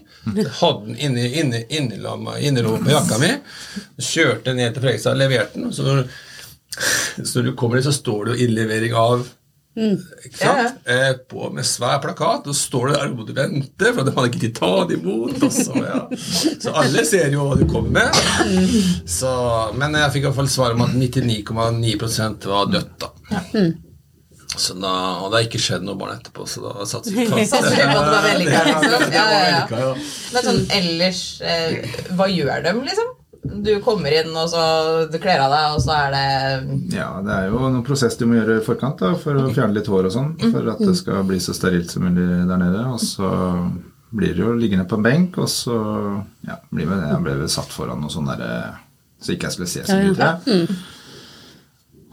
Hadde 0.57 0.87
den 0.87 0.97
inni, 0.97 1.27
inni, 1.37 1.59
inni, 1.69 1.99
innerlommet 2.01 2.87
på 2.87 2.95
jakka 2.95 3.19
mi. 3.21 3.29
Kjørte 4.01 4.55
ned 4.57 4.73
til 4.73 4.81
Fredrikstad 4.81 5.13
og 5.13 5.21
leverte 5.21 5.61
den. 5.61 5.69
Så 5.75 5.85
når, 5.85 6.01
så 7.21 7.37
når 7.37 7.51
du 7.51 7.53
kommer 7.59 7.77
dit, 7.77 7.85
så 7.85 7.93
står 7.93 8.25
det 8.25 8.33
jo 8.39 8.47
innlevering 8.47 8.97
av 8.97 9.27
ikke 9.73 10.37
sant? 10.37 10.75
Eh, 10.85 11.11
på, 11.29 11.47
med 11.55 11.65
svær 11.65 11.97
plakat, 12.03 12.45
og 12.49 12.55
står 12.57 12.87
du 12.87 12.93
der 12.93 13.07
og 13.09 13.15
må 13.17 13.25
du 13.25 13.33
vente, 13.37 13.93
for 13.95 14.05
de 14.05 14.13
hadde 14.13 14.29
ikke 14.29 14.51
til 14.59 14.75
det 14.91 14.99
imot. 14.99 15.47
Så, 15.53 15.73
ja. 15.81 16.03
så 16.61 16.75
alle 16.83 17.05
ser 17.09 17.33
jo 17.33 17.47
hva 17.49 17.57
du 17.57 17.65
kommer 17.71 18.03
med. 18.03 19.01
Så, 19.09 19.31
men 19.79 19.97
jeg 19.97 20.13
fikk 20.13 20.25
i 20.25 20.27
hvert 20.29 20.39
fall 20.43 20.51
svar 20.53 20.75
om 20.77 20.85
at 20.85 20.93
99,9% 20.93 22.45
var 22.51 22.69
dødt. 22.75 22.93
da. 23.01 23.09
Så 24.53 24.75
da, 24.77 24.91
og 25.23 25.31
det 25.33 25.39
har 25.39 25.47
ikke 25.47 25.61
skjedd 25.63 25.85
noe 25.87 25.97
barn 25.97 26.13
etterpå, 26.19 26.45
så 26.45 26.61
da 26.61 26.85
satser 26.85 27.15
vi 27.17 27.25
fast. 27.49 27.71
det 27.73 27.87
var 27.89 28.21
vellykka, 28.27 28.59
Ja, 28.69 28.77
det 28.83 28.91
var 28.93 29.07
Ja, 29.09 29.23
ja, 29.25 29.39
ja. 29.41 29.63
vellykka, 29.65 29.79
ja. 29.81 29.93
Men 30.35 30.45
sånn 30.45 30.61
ellers, 30.77 31.21
eh, 31.41 31.97
hva 32.13 32.27
gjør 32.29 32.61
de, 32.67 32.75
liksom? 32.85 33.09
Du 33.43 33.71
kommer 33.83 34.13
inn, 34.15 34.31
og 34.39 34.47
så 34.49 34.61
du 35.11 35.17
kler 35.19 35.41
av 35.43 35.51
deg, 35.51 35.73
og 35.75 35.81
så 35.83 35.95
er 35.97 36.13
det 36.15 36.95
Ja, 36.95 37.09
det 37.25 37.33
er 37.35 37.49
jo 37.51 37.59
noen 37.59 37.83
prosess 37.85 38.15
du 38.19 38.23
må 38.29 38.37
gjøre 38.39 38.61
i 38.61 38.63
forkant 38.65 39.01
da, 39.03 39.13
for 39.19 39.35
å 39.35 39.49
fjerne 39.51 39.75
litt 39.75 39.89
hår 39.91 40.07
og 40.07 40.13
sånn, 40.15 40.29
for 40.53 40.69
at 40.71 40.79
det 40.83 40.95
skal 40.99 41.25
bli 41.27 41.41
så 41.43 41.55
sterilt 41.57 41.91
som 41.91 42.05
mulig 42.07 42.27
der 42.47 42.61
nede. 42.61 42.85
Og 42.93 43.01
så 43.03 43.29
blir 44.13 44.33
det 44.37 44.43
jo 44.45 44.53
liggende 44.55 44.87
på 44.87 44.95
en 44.99 45.05
benk, 45.05 45.37
og 45.43 45.49
så 45.51 45.75
ja, 46.47 46.59
blir 46.71 46.87
jeg 46.87 47.21
ble 47.25 47.35
vel 47.43 47.51
satt 47.51 47.71
foran 47.73 47.99
noe 48.03 48.13
sånn 48.13 48.29
derre 48.31 48.53
Så 49.23 49.33
ikke 49.35 49.47
jeg 49.49 49.55
skulle 49.57 49.71
se 49.71 49.83
så 49.87 49.95
mye, 49.99 50.15
tror 50.15 50.27
jeg. 50.27 50.67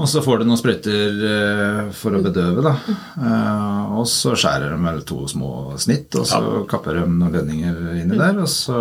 Og 0.01 0.09
så 0.09 0.23
får 0.25 0.39
du 0.41 0.45
noen 0.49 0.57
sprøyter 0.57 1.19
eh, 1.29 1.81
for 1.93 2.15
å 2.17 2.23
bedøve, 2.25 2.63
da. 2.65 2.73
Eh, 3.21 3.83
og 4.01 4.07
så 4.09 4.33
skjærer 4.39 4.73
de 4.73 4.79
vel 4.81 5.03
to 5.09 5.19
små 5.29 5.51
snitt, 5.81 6.09
og 6.17 6.25
så 6.29 6.41
kapper 6.71 6.93
de 6.97 7.03
noen 7.05 7.35
ledninger 7.35 7.77
inni 8.01 8.17
der. 8.17 8.41
Og 8.41 8.49
så, 8.49 8.79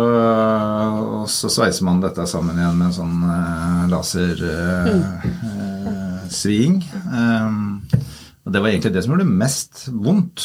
og 1.20 1.28
så 1.28 1.48
sveiser 1.52 1.84
man 1.90 2.00
dette 2.00 2.24
sammen 2.30 2.56
igjen 2.56 2.78
med 2.80 2.86
en 2.88 2.96
sånn 2.96 3.18
eh, 3.36 3.84
lasersving. 6.30 6.74
Eh, 6.88 7.48
og 8.40 8.48
det 8.54 8.60
var 8.64 8.68
egentlig 8.72 8.94
det 8.96 9.02
som 9.04 9.12
gjorde 9.12 9.28
mest 9.44 9.72
vondt. 9.92 10.38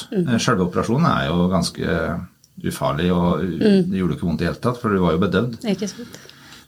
Selve 0.43 0.67
operasjonen 0.67 1.07
er 1.13 1.23
jo 1.31 1.37
ganske 1.55 1.85
ufarlig, 2.65 3.09
og 3.15 3.27
det 3.63 3.97
gjorde 3.99 4.15
ikke 4.17 4.27
vondt 4.27 4.41
i 4.41 4.45
det 4.45 4.51
hele 4.51 4.63
tatt, 4.67 4.79
for 4.81 4.87
du 4.91 4.99
var 5.03 5.15
jo 5.15 5.23
bedøvd. 5.23 5.53
Ikke 5.71 5.87
sant? 5.87 6.13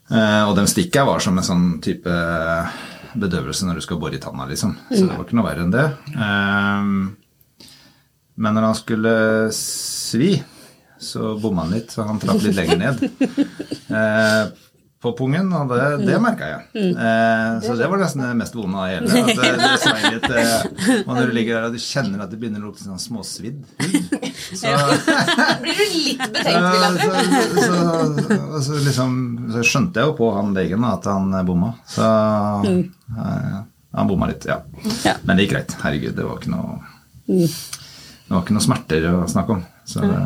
Eh, 0.07 0.43
og 0.47 0.53
de 0.55 0.63
stikka 0.71 1.03
var 1.07 1.19
som 1.23 1.35
en 1.35 1.43
sånn 1.43 1.65
type 1.83 2.07
bedøvelse 3.15 3.67
når 3.67 3.79
du 3.79 3.85
skal 3.85 3.99
bore 4.01 4.17
i 4.17 4.21
tanna, 4.23 4.45
liksom. 4.49 4.75
Så 4.89 5.05
det 5.05 5.13
var 5.13 5.25
ikke 5.25 5.39
noe 5.39 5.47
verre 5.47 5.65
enn 5.65 5.73
det. 5.75 5.87
Eh, 6.17 6.91
men 8.37 8.53
når 8.57 8.67
han 8.67 8.77
skulle 8.77 9.13
svi, 9.55 10.35
så 11.01 11.35
bomma 11.41 11.65
han 11.65 11.75
litt, 11.77 11.93
så 11.93 12.05
han 12.07 12.19
traff 12.21 12.41
litt 12.45 12.57
lenger 12.57 12.81
ned. 12.83 13.03
På 14.97 15.11
pungen, 15.13 15.51
og 15.53 15.69
det, 15.69 16.07
det 16.07 16.15
merka 16.17 16.47
jeg. 16.49 16.61
Eh, 16.89 17.57
så 17.61 17.75
det 17.77 17.85
var 17.85 17.99
nesten 18.01 18.23
det 18.25 18.31
mest 18.39 18.55
vonde 18.57 18.79
av 18.81 18.87
hele. 18.89 19.05
At 19.13 19.27
det, 19.37 19.49
det 19.61 19.67
svei 19.83 20.09
litt, 20.15 20.25
eh, 20.25 21.03
og 21.03 21.11
når 21.13 21.29
du 21.29 21.35
ligger 21.37 21.59
der 21.59 21.67
og 21.67 21.75
du 21.77 21.81
kjenner 21.83 22.23
at 22.25 22.31
det 22.33 22.39
begynner 22.41 22.63
å 22.63 22.71
lukte 22.71 22.87
sånn 22.87 22.97
småsvidd 23.03 23.59
hud, 23.77 24.15
så 24.63 24.73
Blir 25.61 25.77
du 25.77 25.85
litt 25.93 26.25
betenkt, 26.33 26.97
så, 26.97 27.13
så, 27.61 27.77
så, 28.25 28.65
så 28.71 28.81
liksom 28.87 29.13
Så 29.53 29.63
skjønte 29.69 30.01
jeg 30.01 30.09
jo 30.09 30.17
på 30.17 30.31
han 30.33 30.53
legen 30.57 30.89
at 30.89 31.05
han 31.13 31.29
bomma. 31.45 31.75
Så 31.93 32.09
eh, 32.09 33.55
han 34.01 34.09
bomma 34.09 34.33
litt, 34.33 34.49
ja. 34.49 34.63
Ja. 35.05 35.13
Men 35.23 35.37
det 35.37 35.45
gikk 35.45 35.55
greit. 35.59 35.77
Herregud, 35.85 36.17
det 36.17 36.25
var 36.25 36.41
ikke 36.41 36.55
noe 36.57 36.81
Det 37.29 38.33
var 38.33 38.41
ikke 38.41 38.57
noe 38.57 38.65
smerter 38.65 39.11
å 39.13 39.17
snakke 39.29 39.59
om. 39.59 39.65
Så 39.87 40.01
det 40.01 40.17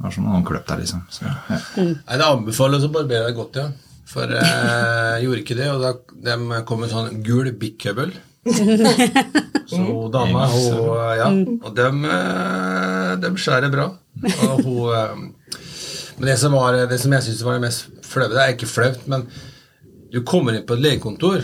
var 0.00 0.12
som 0.12 0.24
om 0.24 0.32
noen 0.38 0.44
kløp 0.48 0.64
der, 0.68 0.80
liksom. 0.82 1.04
Så, 1.12 1.28
ja. 1.28 1.60
Nei, 1.84 2.16
Det 2.16 2.24
anbefales 2.26 2.84
å 2.88 2.90
barbere 2.96 3.28
deg 3.28 3.36
godt, 3.44 3.60
ja. 3.60 3.68
For 4.06 4.30
eh, 4.30 5.16
jeg 5.16 5.26
gjorde 5.26 5.42
ikke 5.42 5.58
det, 5.58 5.68
og 5.72 5.82
da 5.82 5.92
de 6.28 6.62
kom 6.68 6.82
med 6.84 6.92
sånn 6.92 7.20
gul 7.26 7.50
bikkhøvel. 7.58 8.14
Så 9.66 9.80
hun 9.82 10.12
dama, 10.14 10.46
hun 10.52 10.92
Ja. 11.18 11.26
Og 11.66 11.72
dem, 11.74 12.04
eh, 12.06 13.16
dem 13.22 13.38
skjærer 13.40 13.72
bra. 13.72 13.88
Og 14.46 14.62
hun 14.62 14.94
eh, 14.94 15.16
Men 16.16 16.30
det 16.30 16.38
som, 16.40 16.54
var, 16.54 16.78
det 16.88 17.00
som 17.02 17.12
jeg 17.12 17.26
syns 17.26 17.42
var 17.44 17.58
det 17.58 17.66
mest 17.66 17.90
flaue 18.06 18.30
Det 18.32 18.38
er 18.40 18.54
ikke 18.54 18.70
flaut, 18.70 19.02
men 19.10 19.26
du 20.14 20.22
kommer 20.24 20.54
inn 20.54 20.64
på 20.64 20.78
et 20.78 20.80
legekontor, 20.84 21.42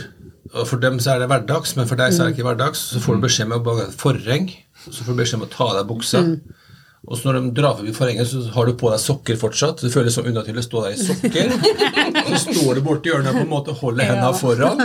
og 0.54 0.64
for 0.71 0.81
dem 0.81 0.97
så 1.02 1.12
er 1.12 1.19
det 1.21 1.28
hverdags, 1.28 1.75
men 1.76 1.88
for 1.90 1.99
deg 1.99 2.14
så 2.14 2.23
er 2.23 2.31
det 2.31 2.37
ikke 2.38 2.47
hverdags. 2.47 2.81
Så 2.95 3.02
får 3.02 3.19
du 3.19 3.25
beskjed 3.26 3.50
om 3.50 3.69
å 3.69 3.75
forheng, 3.99 4.47
så 4.87 5.02
får 5.02 5.12
du 5.12 5.21
beskjed 5.21 5.40
om 5.40 5.45
å 5.49 5.50
ta 5.52 5.66
av 5.66 5.81
deg 5.81 5.90
buksa. 5.90 6.23
Og 7.02 7.18
så 7.18 7.26
når 7.26 7.38
de 7.40 7.50
drar 7.56 7.75
forbi 7.78 7.92
forhenget, 7.97 8.28
så 8.30 8.44
har 8.54 8.68
du 8.68 8.76
på 8.78 8.90
deg 8.92 9.00
sokker 9.02 9.38
fortsatt. 9.40 9.80
Det 9.82 9.90
føles 9.90 10.14
som 10.14 10.26
unaturlig 10.28 10.62
å 10.62 10.66
stå 10.68 10.82
der 10.85 10.92
i 10.94 11.02
sokker. 11.02 11.50
Og 12.23 12.28
så 12.37 12.40
står 12.44 12.78
du 12.78 12.82
borti 12.87 13.11
hjørnet 13.11 13.32
og 13.32 13.40
på 13.40 13.42
en 13.42 13.50
måte 13.50 13.75
holder 13.80 14.11
hendene 14.12 14.38
foran. 14.38 14.85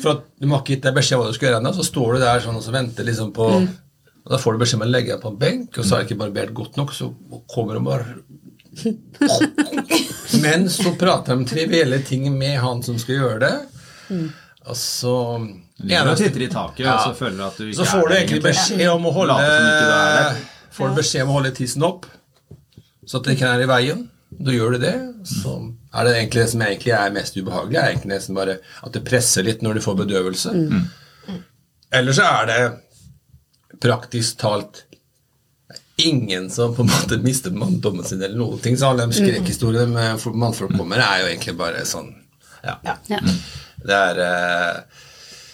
For 0.00 0.14
at 0.14 0.22
du 0.40 0.48
må 0.48 0.62
ikke 0.62 0.78
gitt 0.78 0.86
deg 0.86 0.96
beskjed 0.96 1.18
om 1.18 1.24
hva 1.26 1.28
du 1.28 1.36
skal 1.36 1.50
gjøre 1.50 1.60
ennå. 1.60 1.74
Så 1.76 1.84
står 1.90 2.16
du 2.16 2.24
der 2.24 2.40
sånn 2.44 2.56
og 2.56 2.64
så 2.64 2.72
venter 2.72 3.08
liksom 3.08 3.34
på 3.36 3.50
Og 3.52 4.30
da 4.30 4.38
får 4.38 4.54
du 4.54 4.62
beskjed 4.62 4.80
om 4.80 4.86
å 4.86 4.88
legge 4.94 5.12
deg 5.12 5.20
på 5.20 5.32
en 5.32 5.38
benk, 5.40 5.76
og 5.76 5.84
så 5.84 5.96
er 5.96 6.02
det 6.02 6.08
ikke 6.08 6.20
barbert 6.20 6.52
godt 6.54 6.76
nok, 6.78 6.92
så 6.94 7.08
kommer 7.50 7.74
de 7.74 7.82
bare 7.84 8.06
Men 10.44 10.68
så 10.70 10.94
prater 10.96 11.36
de 11.36 11.48
trivielle 11.50 11.98
ting 12.06 12.28
med 12.32 12.54
han 12.62 12.80
som 12.86 12.96
skal 13.02 13.18
gjøre 13.18 13.40
det. 13.42 13.56
Og 14.62 14.78
så 14.78 15.16
Ligger 15.82 16.12
og 16.12 16.16
titter 16.16 16.46
i 16.46 16.48
taket, 16.48 16.86
og 16.86 17.02
så 17.02 17.12
føler 17.18 17.36
du 17.40 17.44
at 17.48 17.58
du 17.58 17.66
ikke 17.66 17.80
så 17.80 17.88
får 17.90 18.00
du 18.00 18.06
er 18.06 18.12
der, 18.14 18.18
egentlig 18.22 18.42
beskjed 18.46 18.88
om 18.92 19.10
å 19.10 19.14
holde 19.18 19.36
Får 20.72 20.88
du 20.92 21.00
beskjed 21.00 21.24
om 21.26 21.32
å 21.34 21.38
holde 21.40 21.52
tissen 21.56 21.84
opp, 21.86 22.06
så 23.06 23.18
at 23.18 23.26
det 23.26 23.36
ikke 23.36 23.50
er 23.52 23.64
i 23.64 23.70
veien. 23.70 24.06
Da 24.32 24.54
gjør 24.54 24.76
du 24.76 24.84
det. 24.86 24.94
Så 25.28 25.52
er 25.92 26.06
det 26.08 26.14
egentlig 26.16 26.42
det 26.42 26.50
som 26.54 26.62
egentlig 26.64 26.94
er 26.96 27.12
mest 27.14 27.36
ubehagelig, 27.36 27.76
er 27.78 27.90
egentlig 27.90 28.14
nesten 28.14 28.38
bare 28.38 28.54
at 28.80 28.94
det 28.94 29.04
presser 29.04 29.44
litt 29.44 29.60
når 29.64 29.78
du 29.78 29.84
får 29.84 29.98
bedøvelse. 30.00 30.54
Eller 31.92 32.16
så 32.16 32.24
er 32.40 32.48
det 32.48 32.62
praktisk 33.82 34.38
talt 34.40 34.84
ingen 36.00 36.48
som 36.50 36.72
på 36.74 36.82
en 36.82 36.90
måte 36.90 37.18
mister 37.22 37.52
manndommen 37.54 38.04
sin 38.08 38.22
eller 38.22 38.38
noen 38.38 38.58
ting. 38.62 38.78
Så 38.78 38.88
alle 38.88 39.06
de 39.06 39.16
skrekkhistoriene 39.18 39.92
med 39.92 40.26
mannfolk 40.40 40.72
kommer, 40.78 41.02
er 41.02 41.22
jo 41.22 41.30
egentlig 41.34 41.56
bare 41.60 41.84
sånn 41.86 42.12
Ja. 42.62 42.78
Ja. 42.86 43.18
Det 43.82 43.96
er 43.98 44.18
eh, 44.22 44.76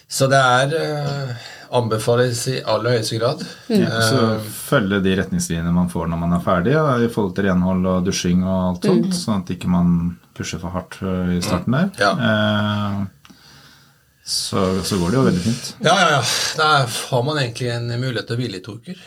Så 0.08 0.26
det 0.28 0.38
er 0.38 0.74
eh, 0.76 1.46
Anbefales 1.74 2.40
i 2.48 2.58
aller 2.62 2.96
høyeste 2.96 3.18
grad. 3.18 3.42
Ja, 3.72 4.00
så 4.04 4.22
følge 4.40 5.02
de 5.04 5.16
retningslinjene 5.20 5.74
man 5.74 5.90
får 5.92 6.08
når 6.08 6.22
man 6.22 6.32
er 6.38 6.42
ferdig, 6.44 6.72
ja, 6.76 6.96
i 7.04 7.10
forhold 7.12 7.34
til 7.36 7.48
renhold 7.48 7.86
og 7.90 8.08
dusjing 8.08 8.42
og 8.46 8.56
alt 8.70 8.88
sånt, 8.88 9.14
sånn 9.18 9.44
at 9.44 9.52
ikke 9.56 9.70
man 9.72 9.94
pusher 10.38 10.62
for 10.62 10.72
hardt 10.74 11.00
øh, 11.02 11.36
i 11.36 11.42
starten 11.44 11.76
der. 11.76 11.90
Ja. 12.00 12.12
Eh, 12.30 13.32
så, 14.28 14.66
så 14.84 14.98
går 15.00 15.10
det 15.10 15.16
jo 15.18 15.24
veldig 15.28 15.44
fint. 15.44 15.70
Ja, 15.84 15.94
ja, 15.96 16.08
ja. 16.18 16.22
Da 16.58 16.68
har 16.84 17.22
man 17.24 17.40
egentlig 17.40 17.70
en 17.72 17.88
mulighet 17.96 18.28
til 18.28 18.36
å 18.36 18.40
hvile 18.42 18.60
i 18.60 18.64
to 18.64 18.76
uker. 18.76 19.00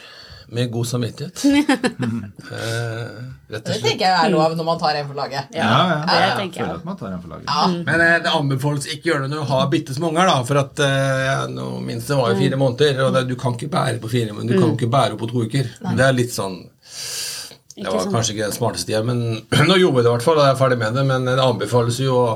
Med 0.51 0.72
god 0.72 0.88
samvittighet. 0.88 1.43
eh, 1.46 3.12
rett 3.48 3.62
og 3.62 3.70
Det 3.70 3.77
tenker 3.79 4.03
jeg 4.03 4.15
er 4.25 4.31
lov 4.34 4.58
når 4.60 4.65
man 4.67 4.81
tar 4.81 4.98
en 5.00 5.08
for 5.08 5.15
laget. 5.15 5.53
Ja, 5.55 5.70
det 6.03 6.17
jeg 6.20 6.34
tenker 6.41 6.60
jeg 6.60 6.67
føler 6.67 6.81
at 6.81 6.89
man 6.89 6.98
tar 7.00 7.13
en 7.13 7.22
for 7.24 7.31
laget. 7.31 7.77
Men 7.88 8.03
eh, 8.03 8.17
det 8.25 8.34
anbefales 8.36 8.89
ikke 8.91 9.13
gjøre 9.13 9.24
det 9.24 9.31
når 9.31 9.46
du 9.46 9.51
har 9.53 9.70
bitte 9.72 9.96
små 9.96 10.12
unger, 10.12 10.27
da. 10.27 10.36
For 10.50 10.60
at 10.60 10.84
eh, 10.84 11.22
ja, 11.29 11.38
nå, 11.51 11.70
minste 11.88 12.20
var 12.20 12.34
jo 12.34 12.41
fire 12.41 12.60
måneder, 12.60 13.00
og 13.05 13.15
det, 13.15 13.24
du 13.31 13.38
kan 13.39 13.55
ikke 13.55 13.72
bære 13.72 14.03
på 14.03 14.12
fire 14.12 14.36
måneder. 14.36 14.60
Du 14.60 14.65
kan 14.65 14.75
ikke 14.75 14.91
bære 14.91 15.20
på 15.22 15.31
to 15.31 15.48
uker. 15.48 15.72
Det 15.88 16.08
er 16.10 16.20
litt 16.20 16.36
sånn 16.36 16.60
Det 16.67 17.86
Ikke 17.86 17.96
var 17.96 18.12
kanskje 18.17 18.36
ikke 18.36 18.50
den 18.50 18.60
smarteste 18.60 18.91
tida, 18.91 19.03
men 19.08 19.24
nå 19.72 19.79
gjorde 19.79 20.01
vi 20.01 20.03
det 20.03 20.12
i 20.12 20.15
hvert 20.17 20.27
fall, 20.27 20.41
og 20.41 20.50
jeg 20.50 20.58
er 20.58 20.63
ferdig 20.65 20.81
med 20.84 21.00
det. 21.00 21.08
Men 21.13 21.31
det 21.31 21.39
anbefales 21.39 22.03
jo 22.03 22.20
å 22.20 22.29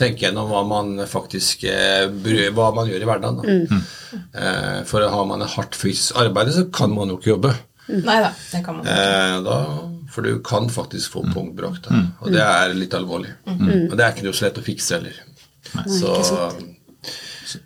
tenke 0.00 0.26
gjennom 0.26 0.48
hva 0.50 0.62
man 0.68 0.94
faktisk 1.10 1.64
eh, 1.70 2.06
Hva 2.54 2.70
man 2.76 2.88
gjør 2.90 3.04
i 3.04 3.08
hverdagen. 3.08 3.40
Da. 3.40 3.78
Eh, 4.34 4.80
for 4.88 5.04
har 5.10 5.26
man 5.28 5.42
et 5.44 5.54
hardt 5.56 5.76
fysisk 5.78 6.16
arbeid, 6.22 6.52
så 6.54 6.66
kan 6.74 6.94
man 6.94 7.12
jo 7.12 7.18
ikke 7.20 7.34
jobbe. 7.34 7.54
Nei 7.88 8.20
da, 8.24 8.30
det 8.52 8.62
kan 8.64 8.78
man 8.78 8.86
ikke. 8.86 8.96
Eh, 8.96 9.36
da, 9.44 9.58
for 10.14 10.24
du 10.24 10.38
kan 10.46 10.68
faktisk 10.72 11.16
få 11.16 11.24
punktbrakt, 11.34 11.88
da. 11.88 12.04
og 12.22 12.30
det 12.32 12.40
er 12.44 12.76
litt 12.78 12.94
alvorlig. 12.96 13.32
Og 13.50 13.92
det 13.98 14.04
er 14.04 14.14
ikke 14.14 14.28
noe 14.28 14.36
så 14.36 14.46
lett 14.48 14.60
å 14.62 14.64
fikse 14.64 14.98
heller. 15.00 15.18
Så 15.90 16.14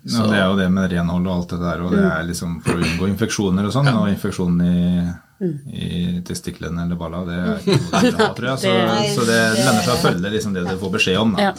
Ja, 0.03 0.25
det 0.27 0.37
er 0.37 0.43
jo 0.51 0.57
det 0.59 0.67
med 0.73 0.91
renhold 0.91 1.25
og 1.25 1.33
alt 1.33 1.53
det 1.53 1.59
der, 1.63 1.81
og 1.85 1.93
det 1.95 2.03
er 2.05 2.25
liksom 2.27 2.59
for 2.65 2.75
å 2.77 2.83
unngå 2.83 3.07
infeksjoner 3.09 3.69
og 3.69 3.73
sånn, 3.73 3.87
og 3.95 4.09
infeksjon 4.11 4.59
i, 4.61 4.79
i 5.71 5.91
testiklene 6.27 6.83
eller 6.83 6.99
balla, 6.99 7.23
det 7.25 7.37
er 7.39 7.63
ikke 7.69 8.11
noe 8.17 8.27
vil 8.27 8.35
tror 8.37 8.49
jeg. 8.51 8.59
Så, 8.65 8.73
så 9.15 9.27
det 9.29 9.39
lønner 9.55 9.85
seg 9.87 9.93
å 9.95 10.01
følge 10.03 10.33
liksom 10.35 10.57
det 10.57 10.65
du 10.67 10.75
får 10.83 10.93
beskjed 10.97 11.21
om. 11.21 11.33
Da. 11.37 11.53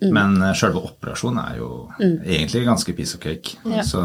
Ja. 0.00 0.10
Men 0.16 0.36
sjølve 0.40 0.56
selve 0.60 0.84
operasjonen 0.88 1.40
er 1.44 1.56
jo 1.60 1.70
egentlig 2.00 2.64
ganske 2.64 2.94
piece 2.96 3.18
of 3.18 3.24
cake. 3.24 3.58
Ja. 3.68 3.84
Så 3.84 4.02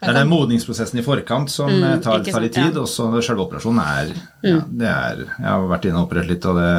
det 0.00 0.10
er 0.12 0.18
den 0.20 0.28
modningsprosessen 0.28 1.00
i 1.00 1.04
forkant 1.04 1.50
som 1.50 1.70
mm, 1.72 2.02
tar, 2.04 2.20
tar 2.24 2.44
litt 2.44 2.52
tid, 2.52 2.74
tid, 2.74 2.78
og 2.82 2.88
så 2.90 3.08
selve 3.24 3.46
operasjonen 3.46 3.80
er, 3.80 4.10
ja, 4.44 4.58
det 4.68 4.88
er 4.92 5.22
Jeg 5.24 5.46
har 5.48 5.68
vært 5.70 5.88
inne 5.88 6.02
og 6.02 6.10
operert 6.10 6.28
litt, 6.28 6.44
og 6.44 6.58
det, 6.60 6.72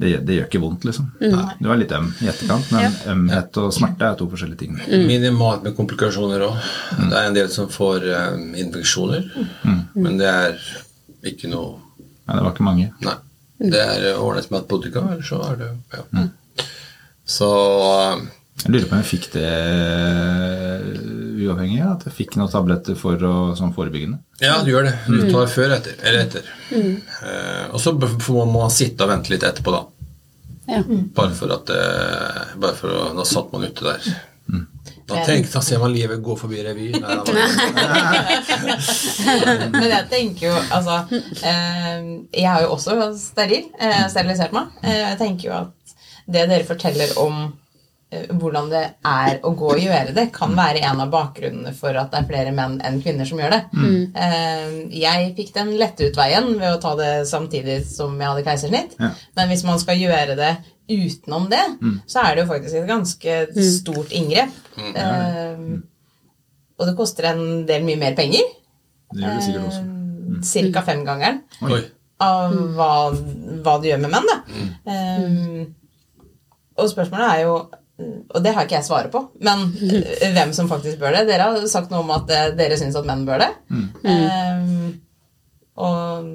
det, 0.00 0.12
det 0.24 0.38
gjør 0.38 0.48
ikke 0.48 0.62
vondt, 0.62 0.86
liksom. 0.88 1.10
Du 1.60 1.68
er 1.68 1.82
litt 1.82 1.92
øm 1.92 2.08
i 2.24 2.30
etterkant, 2.32 2.72
men 2.72 2.96
ømhet 3.12 3.60
og 3.60 3.76
smerte 3.76 4.08
er 4.08 4.16
to 4.16 4.30
forskjellige 4.32 4.62
ting. 4.64 4.80
minimalt 5.10 5.66
med 5.68 5.76
komplikasjoner 5.76 6.46
òg. 6.48 6.56
Det 6.96 7.12
er 7.12 7.28
en 7.28 7.36
del 7.36 7.52
som 7.52 7.68
får 7.72 8.08
um, 8.08 8.48
infeksjoner, 8.64 9.28
men 9.98 10.16
det 10.20 10.32
er 10.32 10.58
ikke 11.28 11.52
noe 11.52 11.76
Nei, 12.28 12.34
det 12.36 12.42
var 12.44 12.52
ikke 12.52 12.64
mange. 12.66 12.90
Nei. 13.00 13.12
Det 13.72 13.78
er 13.80 14.18
ordnet 14.20 14.50
med 14.52 14.58
antibiotika, 14.60 15.00
eller 15.14 15.24
så 15.24 15.38
er 15.46 15.54
det 15.62 15.68
ja. 15.96 16.26
Så 17.28 17.48
eh, 17.84 18.16
Jeg 18.64 18.70
lurer 18.74 18.88
på 18.88 18.94
om 18.96 19.02
jeg 19.02 19.10
fikk 19.12 19.26
det 19.36 19.48
uavhengig, 21.38 21.82
at 21.86 22.02
jeg 22.08 22.14
fikk 22.16 22.32
noen 22.38 22.50
tabletter 22.52 22.94
for 22.98 23.16
å, 23.24 23.34
som 23.58 23.72
forebyggende. 23.76 24.18
ja, 24.42 24.56
du 24.64 24.68
gjør 24.72 24.84
det. 24.88 24.94
Du 25.06 25.28
tar 25.30 25.46
før 25.52 25.68
etter, 25.76 25.94
eller 26.02 26.20
etter. 26.26 26.44
Eh, 26.74 27.64
og 27.70 27.78
så 27.82 27.90
må 27.94 28.42
man 28.50 28.70
sitte 28.74 29.04
og 29.06 29.10
vente 29.12 29.30
litt 29.32 29.44
etterpå, 29.46 29.70
da. 29.76 29.82
Ja. 30.68 30.82
Bare 31.16 31.32
for 31.36 31.48
at 31.54 31.70
eh, 31.72 32.40
bare 32.60 32.76
for 32.76 32.88
å, 32.92 32.98
Da 33.16 33.24
satt 33.24 33.52
man 33.54 33.64
ute 33.64 33.84
der. 33.86 34.00
Da, 35.08 35.14
tenk, 35.24 35.46
da 35.48 35.60
ser 35.64 35.78
man 35.80 35.92
livet 35.94 36.20
gå 36.24 36.34
forbi 36.36 36.60
revy. 36.64 36.90
Nei, 37.00 37.16
Men 39.72 39.86
jeg 39.88 40.04
tenker 40.10 40.46
jo, 40.50 40.56
altså 40.76 40.98
eh, 41.08 41.98
Jeg 42.36 42.44
har 42.48 42.60
jo 42.66 42.74
også 42.74 42.90
steril, 43.16 43.64
eh, 43.80 44.04
sterilisert 44.12 44.52
meg. 44.56 44.64
Eh, 44.84 44.98
jeg 45.06 45.16
tenker 45.22 45.44
jo 45.48 45.54
at 45.62 45.70
det 46.28 46.44
dere 46.50 46.66
forteller 46.68 47.14
om 47.22 47.40
eh, 48.12 48.28
hvordan 48.28 48.70
det 48.72 48.84
er 49.08 49.38
å 49.46 49.52
gå 49.56 49.70
og 49.74 49.82
gjøre 49.82 50.14
det, 50.16 50.28
kan 50.34 50.54
være 50.56 50.82
en 50.88 51.02
av 51.04 51.12
bakgrunnene 51.12 51.74
for 51.76 51.96
at 51.96 52.12
det 52.12 52.20
er 52.20 52.28
flere 52.30 52.54
menn 52.56 52.78
enn 52.84 53.00
kvinner 53.04 53.28
som 53.28 53.40
gjør 53.40 53.56
det. 53.56 53.60
Mm. 53.72 54.90
jeg 54.92 55.30
fikk 55.38 55.52
den 55.56 55.74
lette 55.80 56.10
utveien 56.10 56.50
ved 56.60 56.74
å 56.74 56.80
ta 56.82 56.94
det 56.98 57.12
samtidig 57.30 57.80
som 57.88 58.16
jeg 58.18 58.32
hadde 58.32 58.46
keisersnitt. 58.46 58.98
Ja. 59.00 59.12
Men 59.38 59.52
hvis 59.52 59.64
man 59.68 59.80
skal 59.82 60.00
gjøre 60.00 60.36
det 60.38 60.54
utenom 60.88 61.50
det, 61.52 61.64
så 62.08 62.24
er 62.24 62.34
det 62.34 62.44
jo 62.44 62.50
faktisk 62.52 62.78
et 62.80 62.88
ganske 62.88 63.66
stort 63.76 64.14
inngrep. 64.16 64.56
Mm. 64.78 65.82
og 66.78 66.86
det 66.86 66.94
koster 66.96 67.32
en 67.32 67.44
del 67.68 67.82
mye 67.84 67.98
mer 68.00 68.16
penger. 68.16 68.44
Det 69.12 69.24
gjør 69.24 69.38
det 69.38 69.46
sikkert 69.46 69.70
også. 69.72 69.86
Cirka 70.48 70.84
femgangeren 70.86 71.40
av 72.22 72.54
hva, 72.76 72.92
hva 73.64 73.74
det 73.80 73.92
gjør 73.92 74.00
med 74.04 74.14
menn. 74.14 74.28
Da. 74.28 74.38
Og 76.78 76.90
spørsmålet 76.92 77.28
er 77.34 77.44
jo 77.46 77.58
og 77.98 78.42
det 78.44 78.52
har 78.54 78.66
ikke 78.66 78.76
jeg 78.76 78.86
svaret 78.86 79.10
på, 79.10 79.24
men 79.42 79.64
eh, 79.82 80.28
hvem 80.36 80.52
som 80.54 80.68
faktisk 80.70 81.00
bør 81.00 81.16
det. 81.16 81.24
Dere 81.32 81.48
har 81.50 81.64
sagt 81.70 81.90
noe 81.90 82.04
om 82.04 82.12
at 82.14 82.30
eh, 82.30 82.52
dere 82.54 82.78
syns 82.78 82.94
at 82.98 83.08
menn 83.08 83.24
bør 83.26 83.42
det. 83.42 83.48
Um, 83.74 84.92
og 85.82 86.28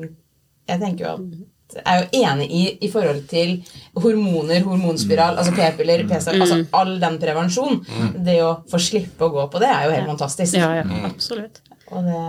jeg 0.67 0.81
tenker 0.81 1.05
jo 1.05 1.13
at 1.13 1.39
jeg 1.73 1.83
er 1.87 2.01
jo 2.03 2.19
enig 2.19 2.49
i 2.53 2.63
i 2.85 2.89
forhold 2.91 3.23
til 3.31 3.55
hormoner, 3.95 4.59
hormonspiral, 4.67 5.39
altså 5.39 5.55
p-piller, 5.55 6.03
p-stav, 6.09 6.35
altså 6.43 6.59
all 6.75 6.97
den 7.01 7.15
prevensjon. 7.23 7.79
Det 8.27 8.37
å 8.43 8.51
få 8.69 8.83
slippe 8.83 9.25
å 9.25 9.31
gå 9.33 9.47
på 9.49 9.63
det 9.63 9.71
er 9.71 9.87
jo 9.87 9.95
helt 9.95 10.11
fantastisk. 10.11 10.59
Ja, 10.59 10.69
ja, 10.81 10.85
absolutt. 11.07 11.63
Og 11.93 12.03
det 12.05 12.19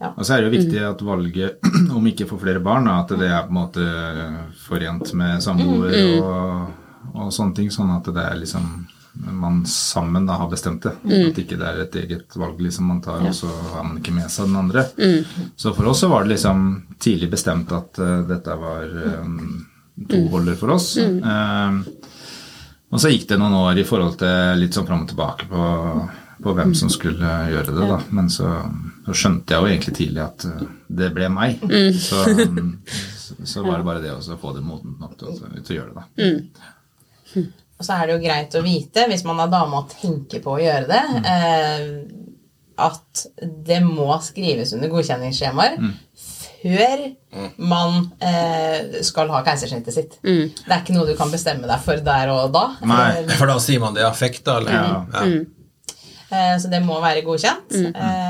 ja. 0.00 0.14
Og 0.16 0.24
så 0.24 0.32
er 0.32 0.40
det 0.40 0.48
jo 0.48 0.54
viktig 0.54 0.84
at 0.88 1.02
valget 1.04 1.66
om 1.96 2.06
ikke 2.08 2.24
får 2.30 2.38
flere 2.40 2.60
barn, 2.64 2.88
at 2.88 3.10
det 3.20 3.28
er 3.28 3.42
på 3.44 3.52
en 3.52 3.58
måte 3.58 3.88
forent 4.64 5.10
med 5.12 5.44
samboer 5.44 5.96
og, 6.24 6.70
og 7.14 7.32
sånne 7.32 7.54
ting. 7.56 7.70
Sånn 7.70 7.90
at 7.96 8.04
det 8.14 8.22
er 8.24 8.36
liksom 8.40 8.86
man 9.26 9.64
sammen 9.66 10.26
da 10.28 10.36
har 10.38 10.48
bestemt 10.52 10.82
det. 10.86 10.92
At 11.32 11.38
ikke 11.42 11.56
det 11.58 11.66
er 11.66 11.80
et 11.82 11.96
eget 11.98 12.36
valg 12.38 12.60
liksom 12.62 12.86
man 12.86 13.00
tar, 13.02 13.18
og 13.26 13.34
så 13.34 13.48
har 13.74 13.82
man 13.84 13.96
ikke 13.98 14.12
med 14.14 14.30
seg 14.30 14.46
den 14.46 14.56
andre. 14.60 14.84
Så 15.56 15.72
for 15.74 15.84
oss 15.90 16.00
så 16.04 16.08
var 16.08 16.22
det 16.24 16.36
liksom 16.36 16.84
tidlig 17.02 17.30
bestemt 17.32 17.72
at 17.74 17.98
uh, 17.98 18.22
dette 18.28 18.54
var 18.60 18.86
um, 19.24 19.66
to 20.08 20.20
holder 20.30 20.54
for 20.56 20.70
oss. 20.76 20.92
Eh, 21.26 21.82
og 22.90 22.98
så 23.02 23.10
gikk 23.12 23.26
det 23.30 23.38
noen 23.38 23.52
år 23.54 23.78
i 23.78 23.84
forhold 23.86 24.16
til 24.18 24.58
litt 24.62 24.74
sånn 24.74 24.86
fram 24.88 25.02
og 25.04 25.08
tilbake 25.12 25.46
på, 25.50 25.66
på 26.42 26.54
hvem 26.56 26.72
som 26.74 26.88
skulle 26.90 27.34
gjøre 27.50 27.66
det, 27.74 27.88
da. 27.90 27.98
Men 28.10 28.30
så, 28.30 28.48
så 29.06 29.12
skjønte 29.14 29.54
jeg 29.54 29.60
jo 29.60 29.68
egentlig 29.74 29.94
tidlig 29.98 30.22
at 30.24 30.44
eh, 30.48 30.64
det 30.88 31.10
ble 31.14 31.28
meg. 31.34 31.58
Så, 31.98 32.24
um, 32.46 32.76
så, 33.18 33.34
så 33.44 33.62
var 33.66 33.78
det 33.82 33.86
bare 33.90 34.02
det 34.06 34.14
å 34.14 34.38
få 34.40 34.54
det 34.56 34.62
modent 34.66 34.98
nok 35.02 35.18
til, 35.18 35.28
å- 35.34 35.62
til 35.66 35.76
å 35.76 35.78
gjøre 35.82 35.94
det, 35.94 35.94
da. 35.98 36.04
Og 37.80 37.86
så 37.86 37.94
er 37.96 38.06
det 38.06 38.14
jo 38.18 38.22
greit 38.28 38.54
å 38.58 38.62
vite, 38.64 39.06
hvis 39.08 39.24
man 39.24 39.38
er 39.40 39.48
dame 39.52 39.78
og 39.78 39.88
tenker 39.88 40.42
på 40.44 40.56
å 40.56 40.60
gjøre 40.60 40.86
det, 40.90 41.04
eh, 41.30 41.86
at 42.80 43.22
det 43.40 43.78
må 43.84 44.10
skrives 44.24 44.72
under 44.76 44.88
godkjenningsskjemaer 44.92 45.78
før 46.60 47.02
man 47.56 48.10
eh, 48.20 49.00
skal 49.06 49.28
ha 49.32 49.40
keisersnittet 49.46 49.94
sitt. 49.96 50.18
Det 50.66 50.68
er 50.74 50.82
ikke 50.82 50.96
noe 50.96 51.08
du 51.08 51.14
kan 51.16 51.32
bestemme 51.32 51.66
deg 51.68 51.80
for 51.84 51.96
der 52.04 52.28
og 52.34 52.52
da. 52.52 52.66
Nei. 52.84 53.16
Eller- 53.22 53.36
For 53.40 53.46
da 53.48 53.56
sier 53.64 53.80
man 53.80 53.94
det 53.96 54.02
er 54.04 54.10
affekt, 54.10 54.44
da? 54.44 54.58
Eller? 54.60 54.72
Ja. 54.72 55.06
Ja. 55.14 55.44
Eh, 56.30 56.56
Så 56.62 56.68
det 56.70 56.82
må 56.84 57.00
være 57.02 57.24
godkjent. 57.26 57.72
Eh, 57.74 58.29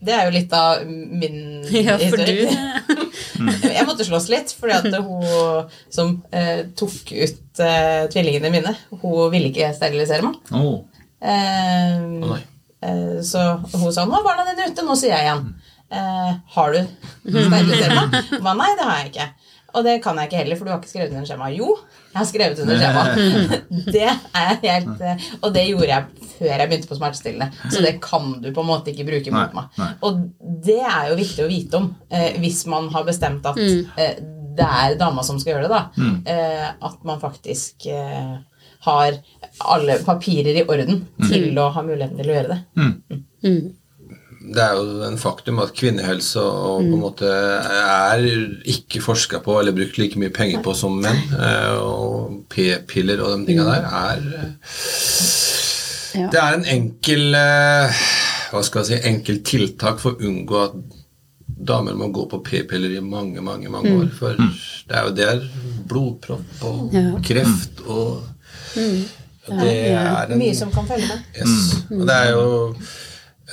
Det 0.00 0.14
er 0.16 0.26
jo 0.28 0.34
litt 0.34 0.52
av 0.56 0.84
min 0.86 1.38
Ja, 1.88 1.96
for 1.98 2.20
historikk. 2.20 2.50
du 2.50 3.70
Jeg 3.78 3.86
måtte 3.88 4.04
slåss 4.04 4.28
litt, 4.32 4.52
fordi 4.58 4.76
at 4.76 5.00
hun 5.00 5.70
som 5.92 6.14
eh, 6.32 6.66
tok 6.76 7.12
ut 7.12 7.62
eh, 7.64 8.04
tvillingene 8.12 8.50
mine, 8.52 8.74
hun 9.00 9.30
ville 9.32 9.48
ikke 9.48 9.70
sterilisere 9.76 10.26
meg. 10.26 10.36
Oh. 10.52 10.82
Eh, 11.20 11.96
oh, 12.26 12.36
eh, 12.84 13.18
så 13.24 13.46
hun 13.74 13.92
sa 13.92 14.04
'nå 14.04 14.18
er 14.18 14.26
barna 14.26 14.44
dine 14.50 14.68
ute', 14.72 14.84
nå 14.84 14.96
sier 14.98 15.14
jeg 15.16 15.28
igjen. 15.28 15.46
Eh, 15.90 16.32
'Har 16.54 16.72
du 16.76 16.80
sterilisert 17.24 17.96
meg?' 17.96 18.58
'Nei, 18.60 18.70
det 18.76 18.84
har 18.88 18.98
jeg 19.00 19.12
ikke'. 19.12 19.30
Og 19.74 19.84
det 19.86 19.96
kan 20.02 20.16
jeg 20.18 20.28
ikke 20.30 20.40
heller, 20.42 20.56
for 20.58 20.64
du 20.66 20.70
har 20.72 20.80
ikke 20.80 20.90
skrevet 20.90 21.12
under 21.14 21.28
skjema. 21.28 21.48
Jo, 21.54 21.68
jeg 22.10 22.18
har 22.18 22.26
skrevet 22.28 22.58
under 22.64 22.80
skjema. 22.80 23.02
Det 23.94 24.02
er 24.06 24.56
helt 24.64 25.00
eh, 25.06 25.26
Og 25.42 25.52
det 25.54 25.62
gjorde 25.68 25.88
jeg 25.92 26.26
før 26.40 26.50
jeg 26.56 26.68
begynte 26.70 26.88
på 26.90 26.96
smertestillende. 26.98 27.50
Så 27.70 27.82
det 27.84 27.94
kan 28.02 28.32
du 28.42 28.50
på 28.56 28.60
en 28.64 28.70
måte 28.70 28.90
ikke 28.92 29.06
bruke 29.08 29.30
mot 29.34 29.54
meg. 29.54 29.80
Og 30.02 30.20
det 30.66 30.78
er 30.80 31.08
jo 31.12 31.18
viktig 31.20 31.44
å 31.44 31.48
vite 31.50 31.80
om 31.80 31.88
eh, 32.10 32.36
hvis 32.42 32.62
man 32.66 32.88
har 32.94 33.04
bestemt 33.08 33.46
at 33.46 33.58
eh, 33.96 34.20
det 34.60 34.66
er 34.66 34.96
dama 34.98 35.22
som 35.22 35.38
skal 35.40 35.54
gjøre 35.54 35.68
det. 35.68 35.70
da. 35.70 36.06
Eh, 36.34 36.70
at 36.90 37.04
man 37.06 37.20
faktisk 37.22 37.86
har 38.80 39.12
alle 39.70 39.98
papirer 40.04 40.56
i 40.56 40.64
orden 40.64 41.02
til 41.28 41.58
å 41.60 41.68
ha 41.74 41.82
muligheten 41.84 42.16
til 42.18 42.30
å 42.32 42.34
gjøre 42.38 42.54
det. 42.56 42.60
Det 44.40 44.62
er 44.64 44.72
jo 44.78 45.02
en 45.04 45.18
faktum 45.20 45.58
at 45.60 45.74
kvinnehelse 45.76 46.40
og 46.40 46.78
på 46.80 46.94
en 46.96 47.02
måte 47.02 47.28
er 47.28 48.22
ikke 48.72 49.02
forska 49.04 49.42
på 49.44 49.58
eller 49.60 49.74
brukt 49.76 49.98
like 50.00 50.16
mye 50.18 50.32
penger 50.32 50.62
på 50.64 50.72
som 50.74 50.96
menn. 51.02 51.18
eh, 51.36 51.76
Og 51.84 52.38
p-piller 52.48 53.20
og 53.20 53.34
de 53.42 53.50
tinga 53.50 53.66
der 53.68 53.84
er 53.84 54.22
Ja. 56.14 56.26
Det 56.32 56.40
er 56.42 56.54
en 56.56 56.64
enkel 56.66 57.34
eh, 57.38 58.00
Hva 58.50 58.62
skal 58.66 58.80
jeg 58.82 58.86
si 58.88 59.08
enkel 59.12 59.36
tiltak 59.46 60.00
for 60.02 60.16
å 60.16 60.24
unngå 60.26 60.62
at 60.64 60.72
damer 61.70 61.94
må 61.94 62.08
gå 62.10 62.24
på 62.32 62.40
p-piller 62.42 62.96
i 62.96 63.00
mange, 63.04 63.42
mange 63.44 63.68
mange 63.70 63.92
år. 64.00 64.08
For 64.16 64.32
det 64.40 64.96
er 64.96 65.04
jo 65.06 65.12
der 65.14 65.44
blodpropp 65.86 66.64
og 66.66 66.94
Ja. 66.96 67.04
kreft 67.22 67.84
og 67.86 68.24
Det 68.74 69.76
er 69.92 70.32
en 70.32 70.38
Mye 70.38 70.54
som 70.56 70.70
kan 70.72 70.86
følge 70.88 71.06
med. 71.12 71.22
Yes. 71.36 71.84
Og 71.90 72.06
det 72.08 72.16
er 72.16 72.30
jo 72.32 72.74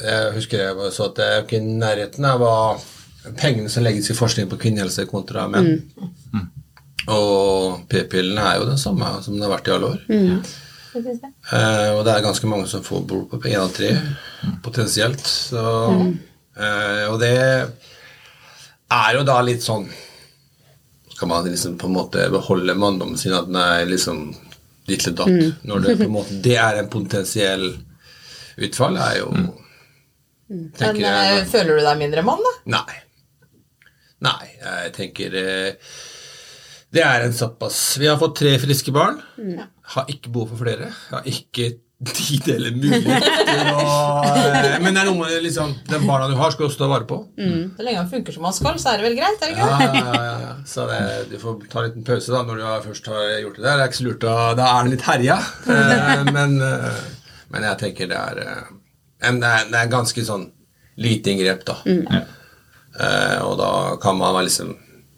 Jeg 0.03 0.33
husker 0.35 0.61
jeg 0.61 0.93
så 0.93 1.09
at 1.09 1.17
det 1.17 1.25
er 1.25 1.43
ikke 1.43 1.57
i 1.57 1.77
nærheten 1.81 2.25
av 2.29 2.41
hva 2.41 2.55
pengene 3.39 3.69
som 3.71 3.83
legges 3.85 4.11
i 4.11 4.15
forskning 4.17 4.49
på 4.51 4.59
kvinnehelse 4.61 5.07
kontra 5.09 5.47
menn. 5.51 5.81
Og 7.07 7.83
p-pillene 7.89 8.43
er 8.43 8.61
jo 8.61 8.69
den 8.69 8.79
samme 8.81 9.09
som 9.23 9.37
det 9.37 9.45
har 9.47 9.53
vært 9.55 9.69
i 9.69 9.75
alle 9.75 9.91
år. 9.93 10.01
Eh, 10.97 11.89
og 11.93 12.01
det 12.07 12.13
er 12.13 12.25
ganske 12.25 12.49
mange 12.49 12.67
som 12.71 12.83
får 12.83 13.05
blodpropp. 13.07 13.45
Én 13.45 13.61
av 13.61 13.71
tre 13.75 13.91
potensielt. 14.65 15.21
Så, 15.23 15.61
eh, 16.57 17.03
og 17.11 17.19
det 17.21 17.33
er 17.37 19.17
jo 19.17 19.23
da 19.27 19.41
litt 19.43 19.63
sånn 19.65 19.89
Skal 21.17 21.27
man 21.31 21.47
liksom 21.49 21.79
på 21.81 21.87
en 21.89 21.95
måte 21.95 22.27
beholde 22.29 22.75
manndommen 22.77 23.17
sin 23.17 23.33
at 23.33 23.47
den 23.49 23.57
er 23.57 23.87
liksom 23.89 24.35
ditt 24.87 25.07
eller 25.07 25.17
datt? 25.17 25.63
Når 25.65 25.79
det 25.83 25.95
på 25.97 26.05
en 26.05 26.13
måte 26.13 26.41
Det 26.45 26.55
er 26.61 26.77
en 26.77 26.89
potensiell 26.93 27.65
utfall, 28.57 28.97
er 29.01 29.17
jo 29.23 29.31
Men 29.33 29.49
tenker 30.47 31.03
eh, 31.03 31.31
jeg, 31.31 31.47
føler 31.51 31.79
du 31.79 31.87
deg 31.87 31.99
mindre 32.03 32.23
mann, 32.27 32.45
da? 32.45 32.53
Nei. 32.77 32.99
Nei, 34.27 34.45
jeg 34.63 34.93
tenker 34.95 35.35
eh, 35.37 35.97
Det 36.95 37.03
er 37.05 37.27
en 37.27 37.35
såpass 37.37 37.99
Vi 38.01 38.07
har 38.09 38.17
fått 38.17 38.39
tre 38.39 38.55
friske 38.61 38.93
barn. 38.95 39.19
Har 39.93 40.07
ikke 40.09 40.31
behov 40.33 40.55
for 40.55 40.63
flere. 40.65 40.89
Har 41.11 41.27
ikke 41.29 41.75
tid 41.97 42.45
eller 42.53 42.75
mulighet 42.77 43.23
til 43.25 43.69
å 43.73 43.85
eh, 44.21 44.75
Men 44.83 44.93
det 44.93 45.01
er 45.01 45.07
noe 45.09 45.17
med 45.17 45.33
liksom 45.41 45.71
den 45.89 46.05
barna 46.05 46.27
du 46.29 46.35
har, 46.37 46.51
skal 46.53 46.67
du 46.67 46.69
også 46.69 46.83
ta 46.83 46.89
vare 46.91 47.07
på. 47.09 47.17
Så 47.37 47.85
lenge 47.85 48.03
han 48.03 48.11
funker 48.11 48.35
som 48.35 48.45
han 48.45 48.53
skal, 48.53 48.77
så 48.81 48.91
er 48.91 49.01
det 49.01 49.07
vel 49.07 49.17
greit? 49.17 49.41
er 49.41 49.49
det 49.49 49.55
ikke 49.55 49.69
Ja, 49.69 49.79
ja, 49.81 50.17
ja, 50.27 50.35
ja. 50.43 50.51
Så 50.69 50.85
det, 50.89 50.99
du 51.31 51.37
får 51.41 51.57
ta 51.71 51.81
en 51.81 51.89
liten 51.89 52.05
pause 52.07 52.33
da 52.35 52.43
når 52.45 52.61
du 52.61 52.67
først 52.89 53.09
har 53.13 53.23
gjort 53.41 53.57
det 53.57 53.65
der. 53.65 53.71
Det 53.71 53.85
er 53.85 53.91
ikke 53.91 54.01
så 54.01 54.09
lurt 54.09 54.27
å 54.29 54.35
Da 54.59 54.67
er 54.73 54.83
den 54.85 54.93
litt 54.95 55.07
herja. 55.09 55.39
Eh, 55.77 56.23
men, 56.33 56.55
eh, 56.63 57.01
men 57.53 57.65
jeg 57.65 57.79
tenker 57.81 58.09
det 58.09 58.17
er 58.17 58.39
det 59.21 59.49
er, 59.49 59.69
det 59.71 59.79
er 59.79 59.91
ganske 59.91 60.23
sånn 60.25 60.49
lite 60.97 61.33
inngrep, 61.33 61.63
da. 61.67 61.77
Mm. 61.85 62.03
Uh, 62.97 63.39
og 63.45 63.55
da 63.59 63.71
kan 64.01 64.17
man 64.17 64.33
være 64.33 64.47
liksom 64.47 64.75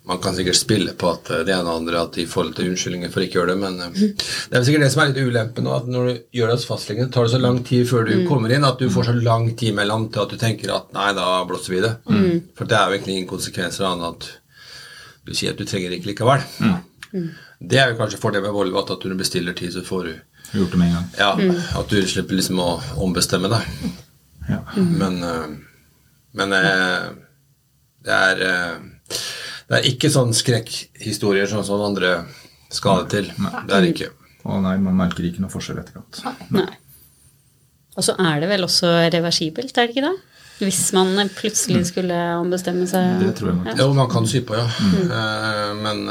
Man 0.09 0.17
kan 0.19 0.33
sikkert 0.35 0.57
spille 0.57 0.95
på 0.97 1.05
at 1.13 1.27
eh, 1.29 1.43
det 1.45 1.53
ene 1.53 1.69
og 1.69 1.83
andre 1.83 1.99
at 2.01 2.15
de 2.17 2.23
får 2.25 2.47
litt 2.47 2.59
unnskyldninger 2.63 3.11
for 3.13 3.21
ikke 3.21 3.37
å 3.37 3.43
gjøre 3.43 3.51
det, 3.51 3.59
men 3.61 3.75
eh, 3.85 4.23
det 4.49 4.57
er 4.57 4.63
sikkert 4.65 4.81
det 4.81 4.89
som 4.89 5.03
er 5.03 5.11
litt 5.11 5.27
ulempen 5.29 5.67
nå, 5.67 5.75
at 5.75 5.85
når 5.85 6.07
du 6.07 6.23
gjør 6.39 6.49
det 6.49 6.55
hos 6.55 6.65
fastlegen, 6.65 7.11
tar 7.13 7.27
det 7.27 7.33
så 7.35 7.41
lang 7.43 7.59
tid 7.67 7.85
før 7.85 8.09
du 8.09 8.15
kommer 8.25 8.55
inn 8.55 8.65
at 8.65 8.81
du 8.81 8.87
får 8.89 9.11
så 9.11 9.13
lang 9.19 9.51
tid 9.59 9.77
mellom 9.77 10.07
til 10.09 10.23
at 10.23 10.33
du 10.33 10.41
tenker 10.41 10.73
at 10.73 10.89
nei, 10.97 11.11
da 11.13 11.27
blåser 11.45 11.75
vi 11.75 11.83
det. 11.85 11.93
For 12.57 12.65
det 12.65 12.79
er 12.79 12.89
jo 12.89 12.97
egentlig 12.97 13.19
ingen 13.19 13.29
konsekvenser 13.29 13.85
annet 13.85 14.09
at 14.09 14.31
du 15.29 15.35
sier 15.37 15.53
at 15.53 15.61
du 15.61 15.69
trenger 15.69 15.93
ikke 15.93 16.09
likevel. 16.09 16.41
Det 17.59 17.77
er 17.77 17.93
jo 17.93 18.01
kanskje 18.01 18.23
fordelen 18.23 18.49
med 18.49 18.57
Volvo, 18.57 18.81
at 18.81 19.05
når 19.05 19.13
du 19.13 19.21
bestiller 19.21 19.53
tid, 19.61 19.77
så 19.77 19.85
får 19.85 20.09
du 20.09 20.13
Gjort 20.51 20.71
det 20.71 20.77
med 20.77 20.87
en 20.87 20.93
gang. 20.93 21.09
ja, 21.17 21.55
at 21.79 21.89
du 21.91 21.99
slipper 22.07 22.37
liksom 22.39 22.59
å 22.63 22.69
ombestemme 23.03 23.51
deg. 23.51 23.89
Ja. 24.49 24.61
Men, 24.75 25.23
eh, 25.23 25.49
men 26.39 26.53
eh, 26.57 27.09
det 28.05 28.15
er 28.15 28.45
eh, 28.47 28.77
Det 29.69 29.77
er 29.77 29.89
ikke 29.91 30.09
sånn 30.09 30.31
skrekkhistorier 30.33 31.45
sånn 31.49 31.65
som 31.65 31.83
andre 31.85 32.23
skal 32.73 33.03
det 33.03 33.11
til. 33.13 33.27
Det 33.67 33.75
er 33.75 33.83
det 33.85 33.91
ikke. 33.93 34.07
Å 34.49 34.57
nei, 34.63 34.77
man 34.81 34.97
merker 34.97 35.27
ikke 35.27 35.43
noe 35.43 35.53
forskjell 35.53 35.77
etterkant. 35.83 36.23
Nei. 36.55 36.65
Og 37.93 38.05
så 38.05 38.15
er 38.17 38.41
det 38.41 38.49
vel 38.49 38.65
også 38.65 38.89
reversibelt, 39.13 39.77
er 39.77 39.89
det 39.89 39.93
ikke 39.93 40.07
da? 40.07 40.15
Hvis 40.59 40.81
man 40.95 41.13
plutselig 41.37 41.83
skulle 41.91 42.17
ombestemme 42.39 42.87
seg. 42.89 43.21
Det 43.21 43.35
tror 43.37 43.51
jeg 43.51 43.59
nok. 43.59 43.77
Jo, 43.77 43.87
man 43.97 44.09
kan 44.11 44.25
sy 44.27 44.41
på, 44.47 44.57
ja. 44.57 44.65
Mm. 44.65 45.83
men 45.85 46.01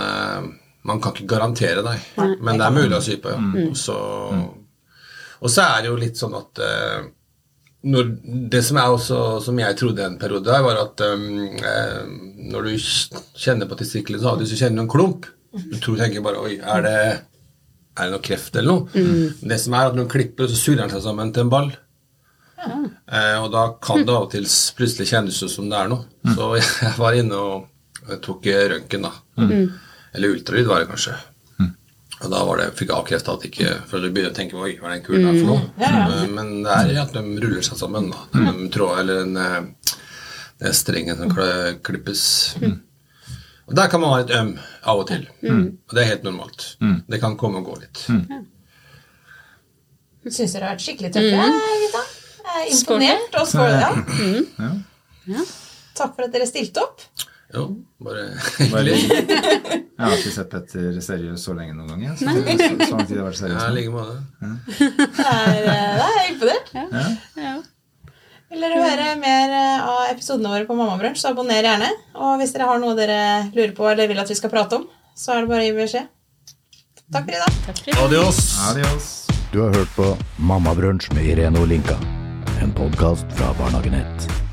man 0.89 1.01
kan 1.05 1.13
ikke 1.15 1.29
garantere 1.35 1.85
deg. 1.87 2.09
Men 2.41 2.59
det 2.61 2.67
er 2.67 2.75
mulig 2.79 2.97
å 2.99 3.05
sy 3.05 3.17
på, 3.23 3.31
ja. 3.35 3.39
Og 3.69 3.77
så, 3.79 3.97
og 5.39 5.53
så 5.55 5.63
er 5.69 5.85
det 5.85 5.91
jo 5.93 6.01
litt 6.01 6.19
sånn 6.19 6.35
at 6.39 6.61
eh, 6.65 7.07
når, 7.89 8.09
Det 8.51 8.61
som 8.67 8.77
er 8.83 8.91
også, 8.91 9.19
som 9.45 9.59
jeg 9.63 9.77
trodde 9.79 10.03
en 10.03 10.17
periode, 10.19 10.49
der, 10.51 10.65
var 10.67 10.81
at 10.83 11.01
um, 11.07 11.27
eh, 11.63 12.01
når 12.51 12.67
du 12.67 12.73
kjenner 13.39 13.69
på 13.71 13.79
testiklene, 13.79 14.19
så, 14.23 14.33
har 14.33 14.41
du- 14.41 14.49
så 14.51 14.59
kjenner 14.59 14.81
du 14.81 14.87
en 14.89 14.91
klump. 14.97 15.29
Du 15.55 15.77
tror 15.81 15.97
tenker 16.01 16.25
bare 16.27 16.43
Oi, 16.43 16.57
er 16.59 16.83
det, 16.85 16.97
er 17.97 18.03
det 18.09 18.13
noe 18.17 18.25
kreft 18.27 18.57
eller 18.59 18.69
noe? 18.73 18.91
Mm. 18.99 19.47
det 19.53 19.61
som 19.63 19.77
er 19.79 19.87
at 19.93 19.95
når 19.97 20.09
du 20.09 20.13
klipper, 20.17 20.51
så 20.51 20.59
surrer 20.59 20.83
den 20.83 20.91
seg 20.97 21.07
sammen 21.07 21.31
til 21.33 21.47
en 21.47 21.53
ball. 21.55 21.71
Eh, 22.59 23.37
og 23.39 23.53
da 23.55 23.63
kan 23.81 24.03
det 24.05 24.13
av 24.13 24.27
og 24.27 24.33
til 24.35 24.45
plutselig 24.77 25.07
kjennes 25.13 25.39
ut 25.47 25.53
som 25.55 25.71
det 25.71 25.79
er 25.79 25.89
noe. 25.95 26.05
Så 26.35 26.51
jeg 26.59 26.97
var 26.99 27.17
inne 27.17 27.39
og 27.39 27.69
jeg 28.11 28.21
tok 28.27 28.51
røntgen, 28.75 29.07
da. 29.07 29.13
Eller 30.15 30.29
ultralyd 30.35 30.67
var 30.71 30.81
det 30.85 30.89
kanskje. 30.93 31.17
Og 32.19 32.31
da 32.33 32.41
var 32.49 32.59
det, 32.59 32.65
fikk 32.75 32.89
jeg 32.91 32.97
avkrefta 32.99 33.35
at 33.37 33.45
ikke 33.47 33.73
For 33.87 34.03
du 34.03 34.09
begynner 34.11 34.33
å 34.33 34.35
tenke 34.35 34.57
Oi, 34.59 34.73
hva 34.81 34.89
er 34.89 34.97
den 34.97 35.05
kulen 35.07 35.27
her 35.29 35.37
for 35.39 35.47
noe? 35.53 35.69
Eh, 35.79 36.27
Men 36.35 36.49
det 36.65 36.73
er 36.97 37.03
at 37.05 37.13
de 37.15 37.23
ruller 37.45 37.63
seg 37.63 37.79
sammen. 37.79 38.09
da. 38.11 38.25
De 38.35 38.69
tråd, 38.75 38.99
eller 39.05 39.21
den, 39.23 39.37
eh, 39.37 39.95
den 40.65 40.75
strengen 40.75 41.17
som 41.21 41.31
klippes. 41.87 42.57
Og 43.69 43.77
der 43.77 43.87
kan 43.93 44.01
man 44.01 44.11
være 44.17 44.25
litt 44.27 44.35
øm 44.41 44.51
av 44.89 44.99
og 44.99 45.07
til. 45.13 45.29
Og 45.45 45.95
det 45.95 46.03
er 46.03 46.11
helt 46.17 46.25
normalt. 46.27 46.67
Det 47.09 47.21
kan 47.21 47.37
komme 47.37 47.59
og 47.63 47.67
gå 47.71 47.79
litt. 47.85 48.03
Syns 50.29 50.53
dere 50.53 50.67
har 50.67 50.75
vært 50.75 50.85
skikkelig 50.85 51.13
tøffe, 51.15 51.37
jeg, 51.39 51.79
gutta. 51.87 52.03
Jeg 52.49 52.67
er 52.67 52.73
imponert. 52.75 53.37
Og 53.41 53.47
skål, 53.49 53.71
ja. 53.79 54.73
Ja. 55.29 55.45
Takk 55.95 56.15
for 56.17 56.25
at 56.27 56.33
dere 56.35 56.47
stilte 56.49 56.83
opp. 56.83 57.01
Jo, 57.55 57.63
bare 58.05 58.25
hyggelig. 58.59 58.97
Jeg 59.99 60.07
har 60.07 60.13
ikke 60.15 60.31
sett 60.31 60.51
Petter 60.53 60.99
seriøs 61.03 61.43
så 61.43 61.55
lenge 61.59 61.73
noen 61.75 61.89
gang. 61.91 62.03
jeg. 62.05 62.19
Så, 62.21 62.27
så, 62.29 62.67
så 62.87 62.93
lang 62.93 63.07
tid 63.09 63.17
jeg 63.17 63.19
har 63.19 63.27
vært 63.27 63.39
seriøs. 63.41 63.63
Ja, 63.65 63.71
like 63.75 63.91
måte. 63.91 64.15
Det 64.39 65.25
er, 65.25 65.57
eh, 65.59 65.89
det 65.99 66.05
er 66.05 66.13
jeg 66.15 66.29
imponert. 66.37 66.71
Ja. 67.43 67.55
Vil 68.53 68.63
dere 68.63 68.79
høre 68.85 69.09
mer 69.19 69.57
eh, 69.59 69.89
av 69.91 70.05
episodene 70.13 70.53
våre 70.55 70.69
på 70.69 70.77
Mammabrunsj, 70.79 71.19
så 71.25 71.33
abonner 71.35 71.67
gjerne. 71.67 71.91
Og 72.15 72.39
hvis 72.39 72.55
dere 72.55 72.69
har 72.71 72.79
noe 72.85 72.95
dere 73.01 73.19
lurer 73.57 73.75
på 73.75 73.91
eller 73.91 74.07
vil 74.13 74.23
at 74.23 74.31
vi 74.31 74.39
skal 74.39 74.55
prate 74.55 74.79
om, 74.79 74.87
så 75.19 75.35
er 75.35 75.43
det 75.43 75.51
bare 75.51 75.67
å 75.67 75.69
gi 75.69 75.75
beskjed. 75.81 76.07
Takk 77.19 77.27
for 77.27 77.35
i 77.35 77.43
dag. 77.43 78.03
Adios! 78.07 78.43
Adios. 78.71 79.09
Du 79.51 79.65
har 79.65 79.75
hørt 79.75 79.91
på 79.99 80.13
Mammabrunsj 80.39 81.11
med 81.19 81.27
Irene 81.33 81.59
Olinka. 81.65 81.99
En 82.63 82.71
podkast 82.77 83.27
fra 83.35 83.51
Barnehagenett. 83.59 84.29
1. 84.31 84.48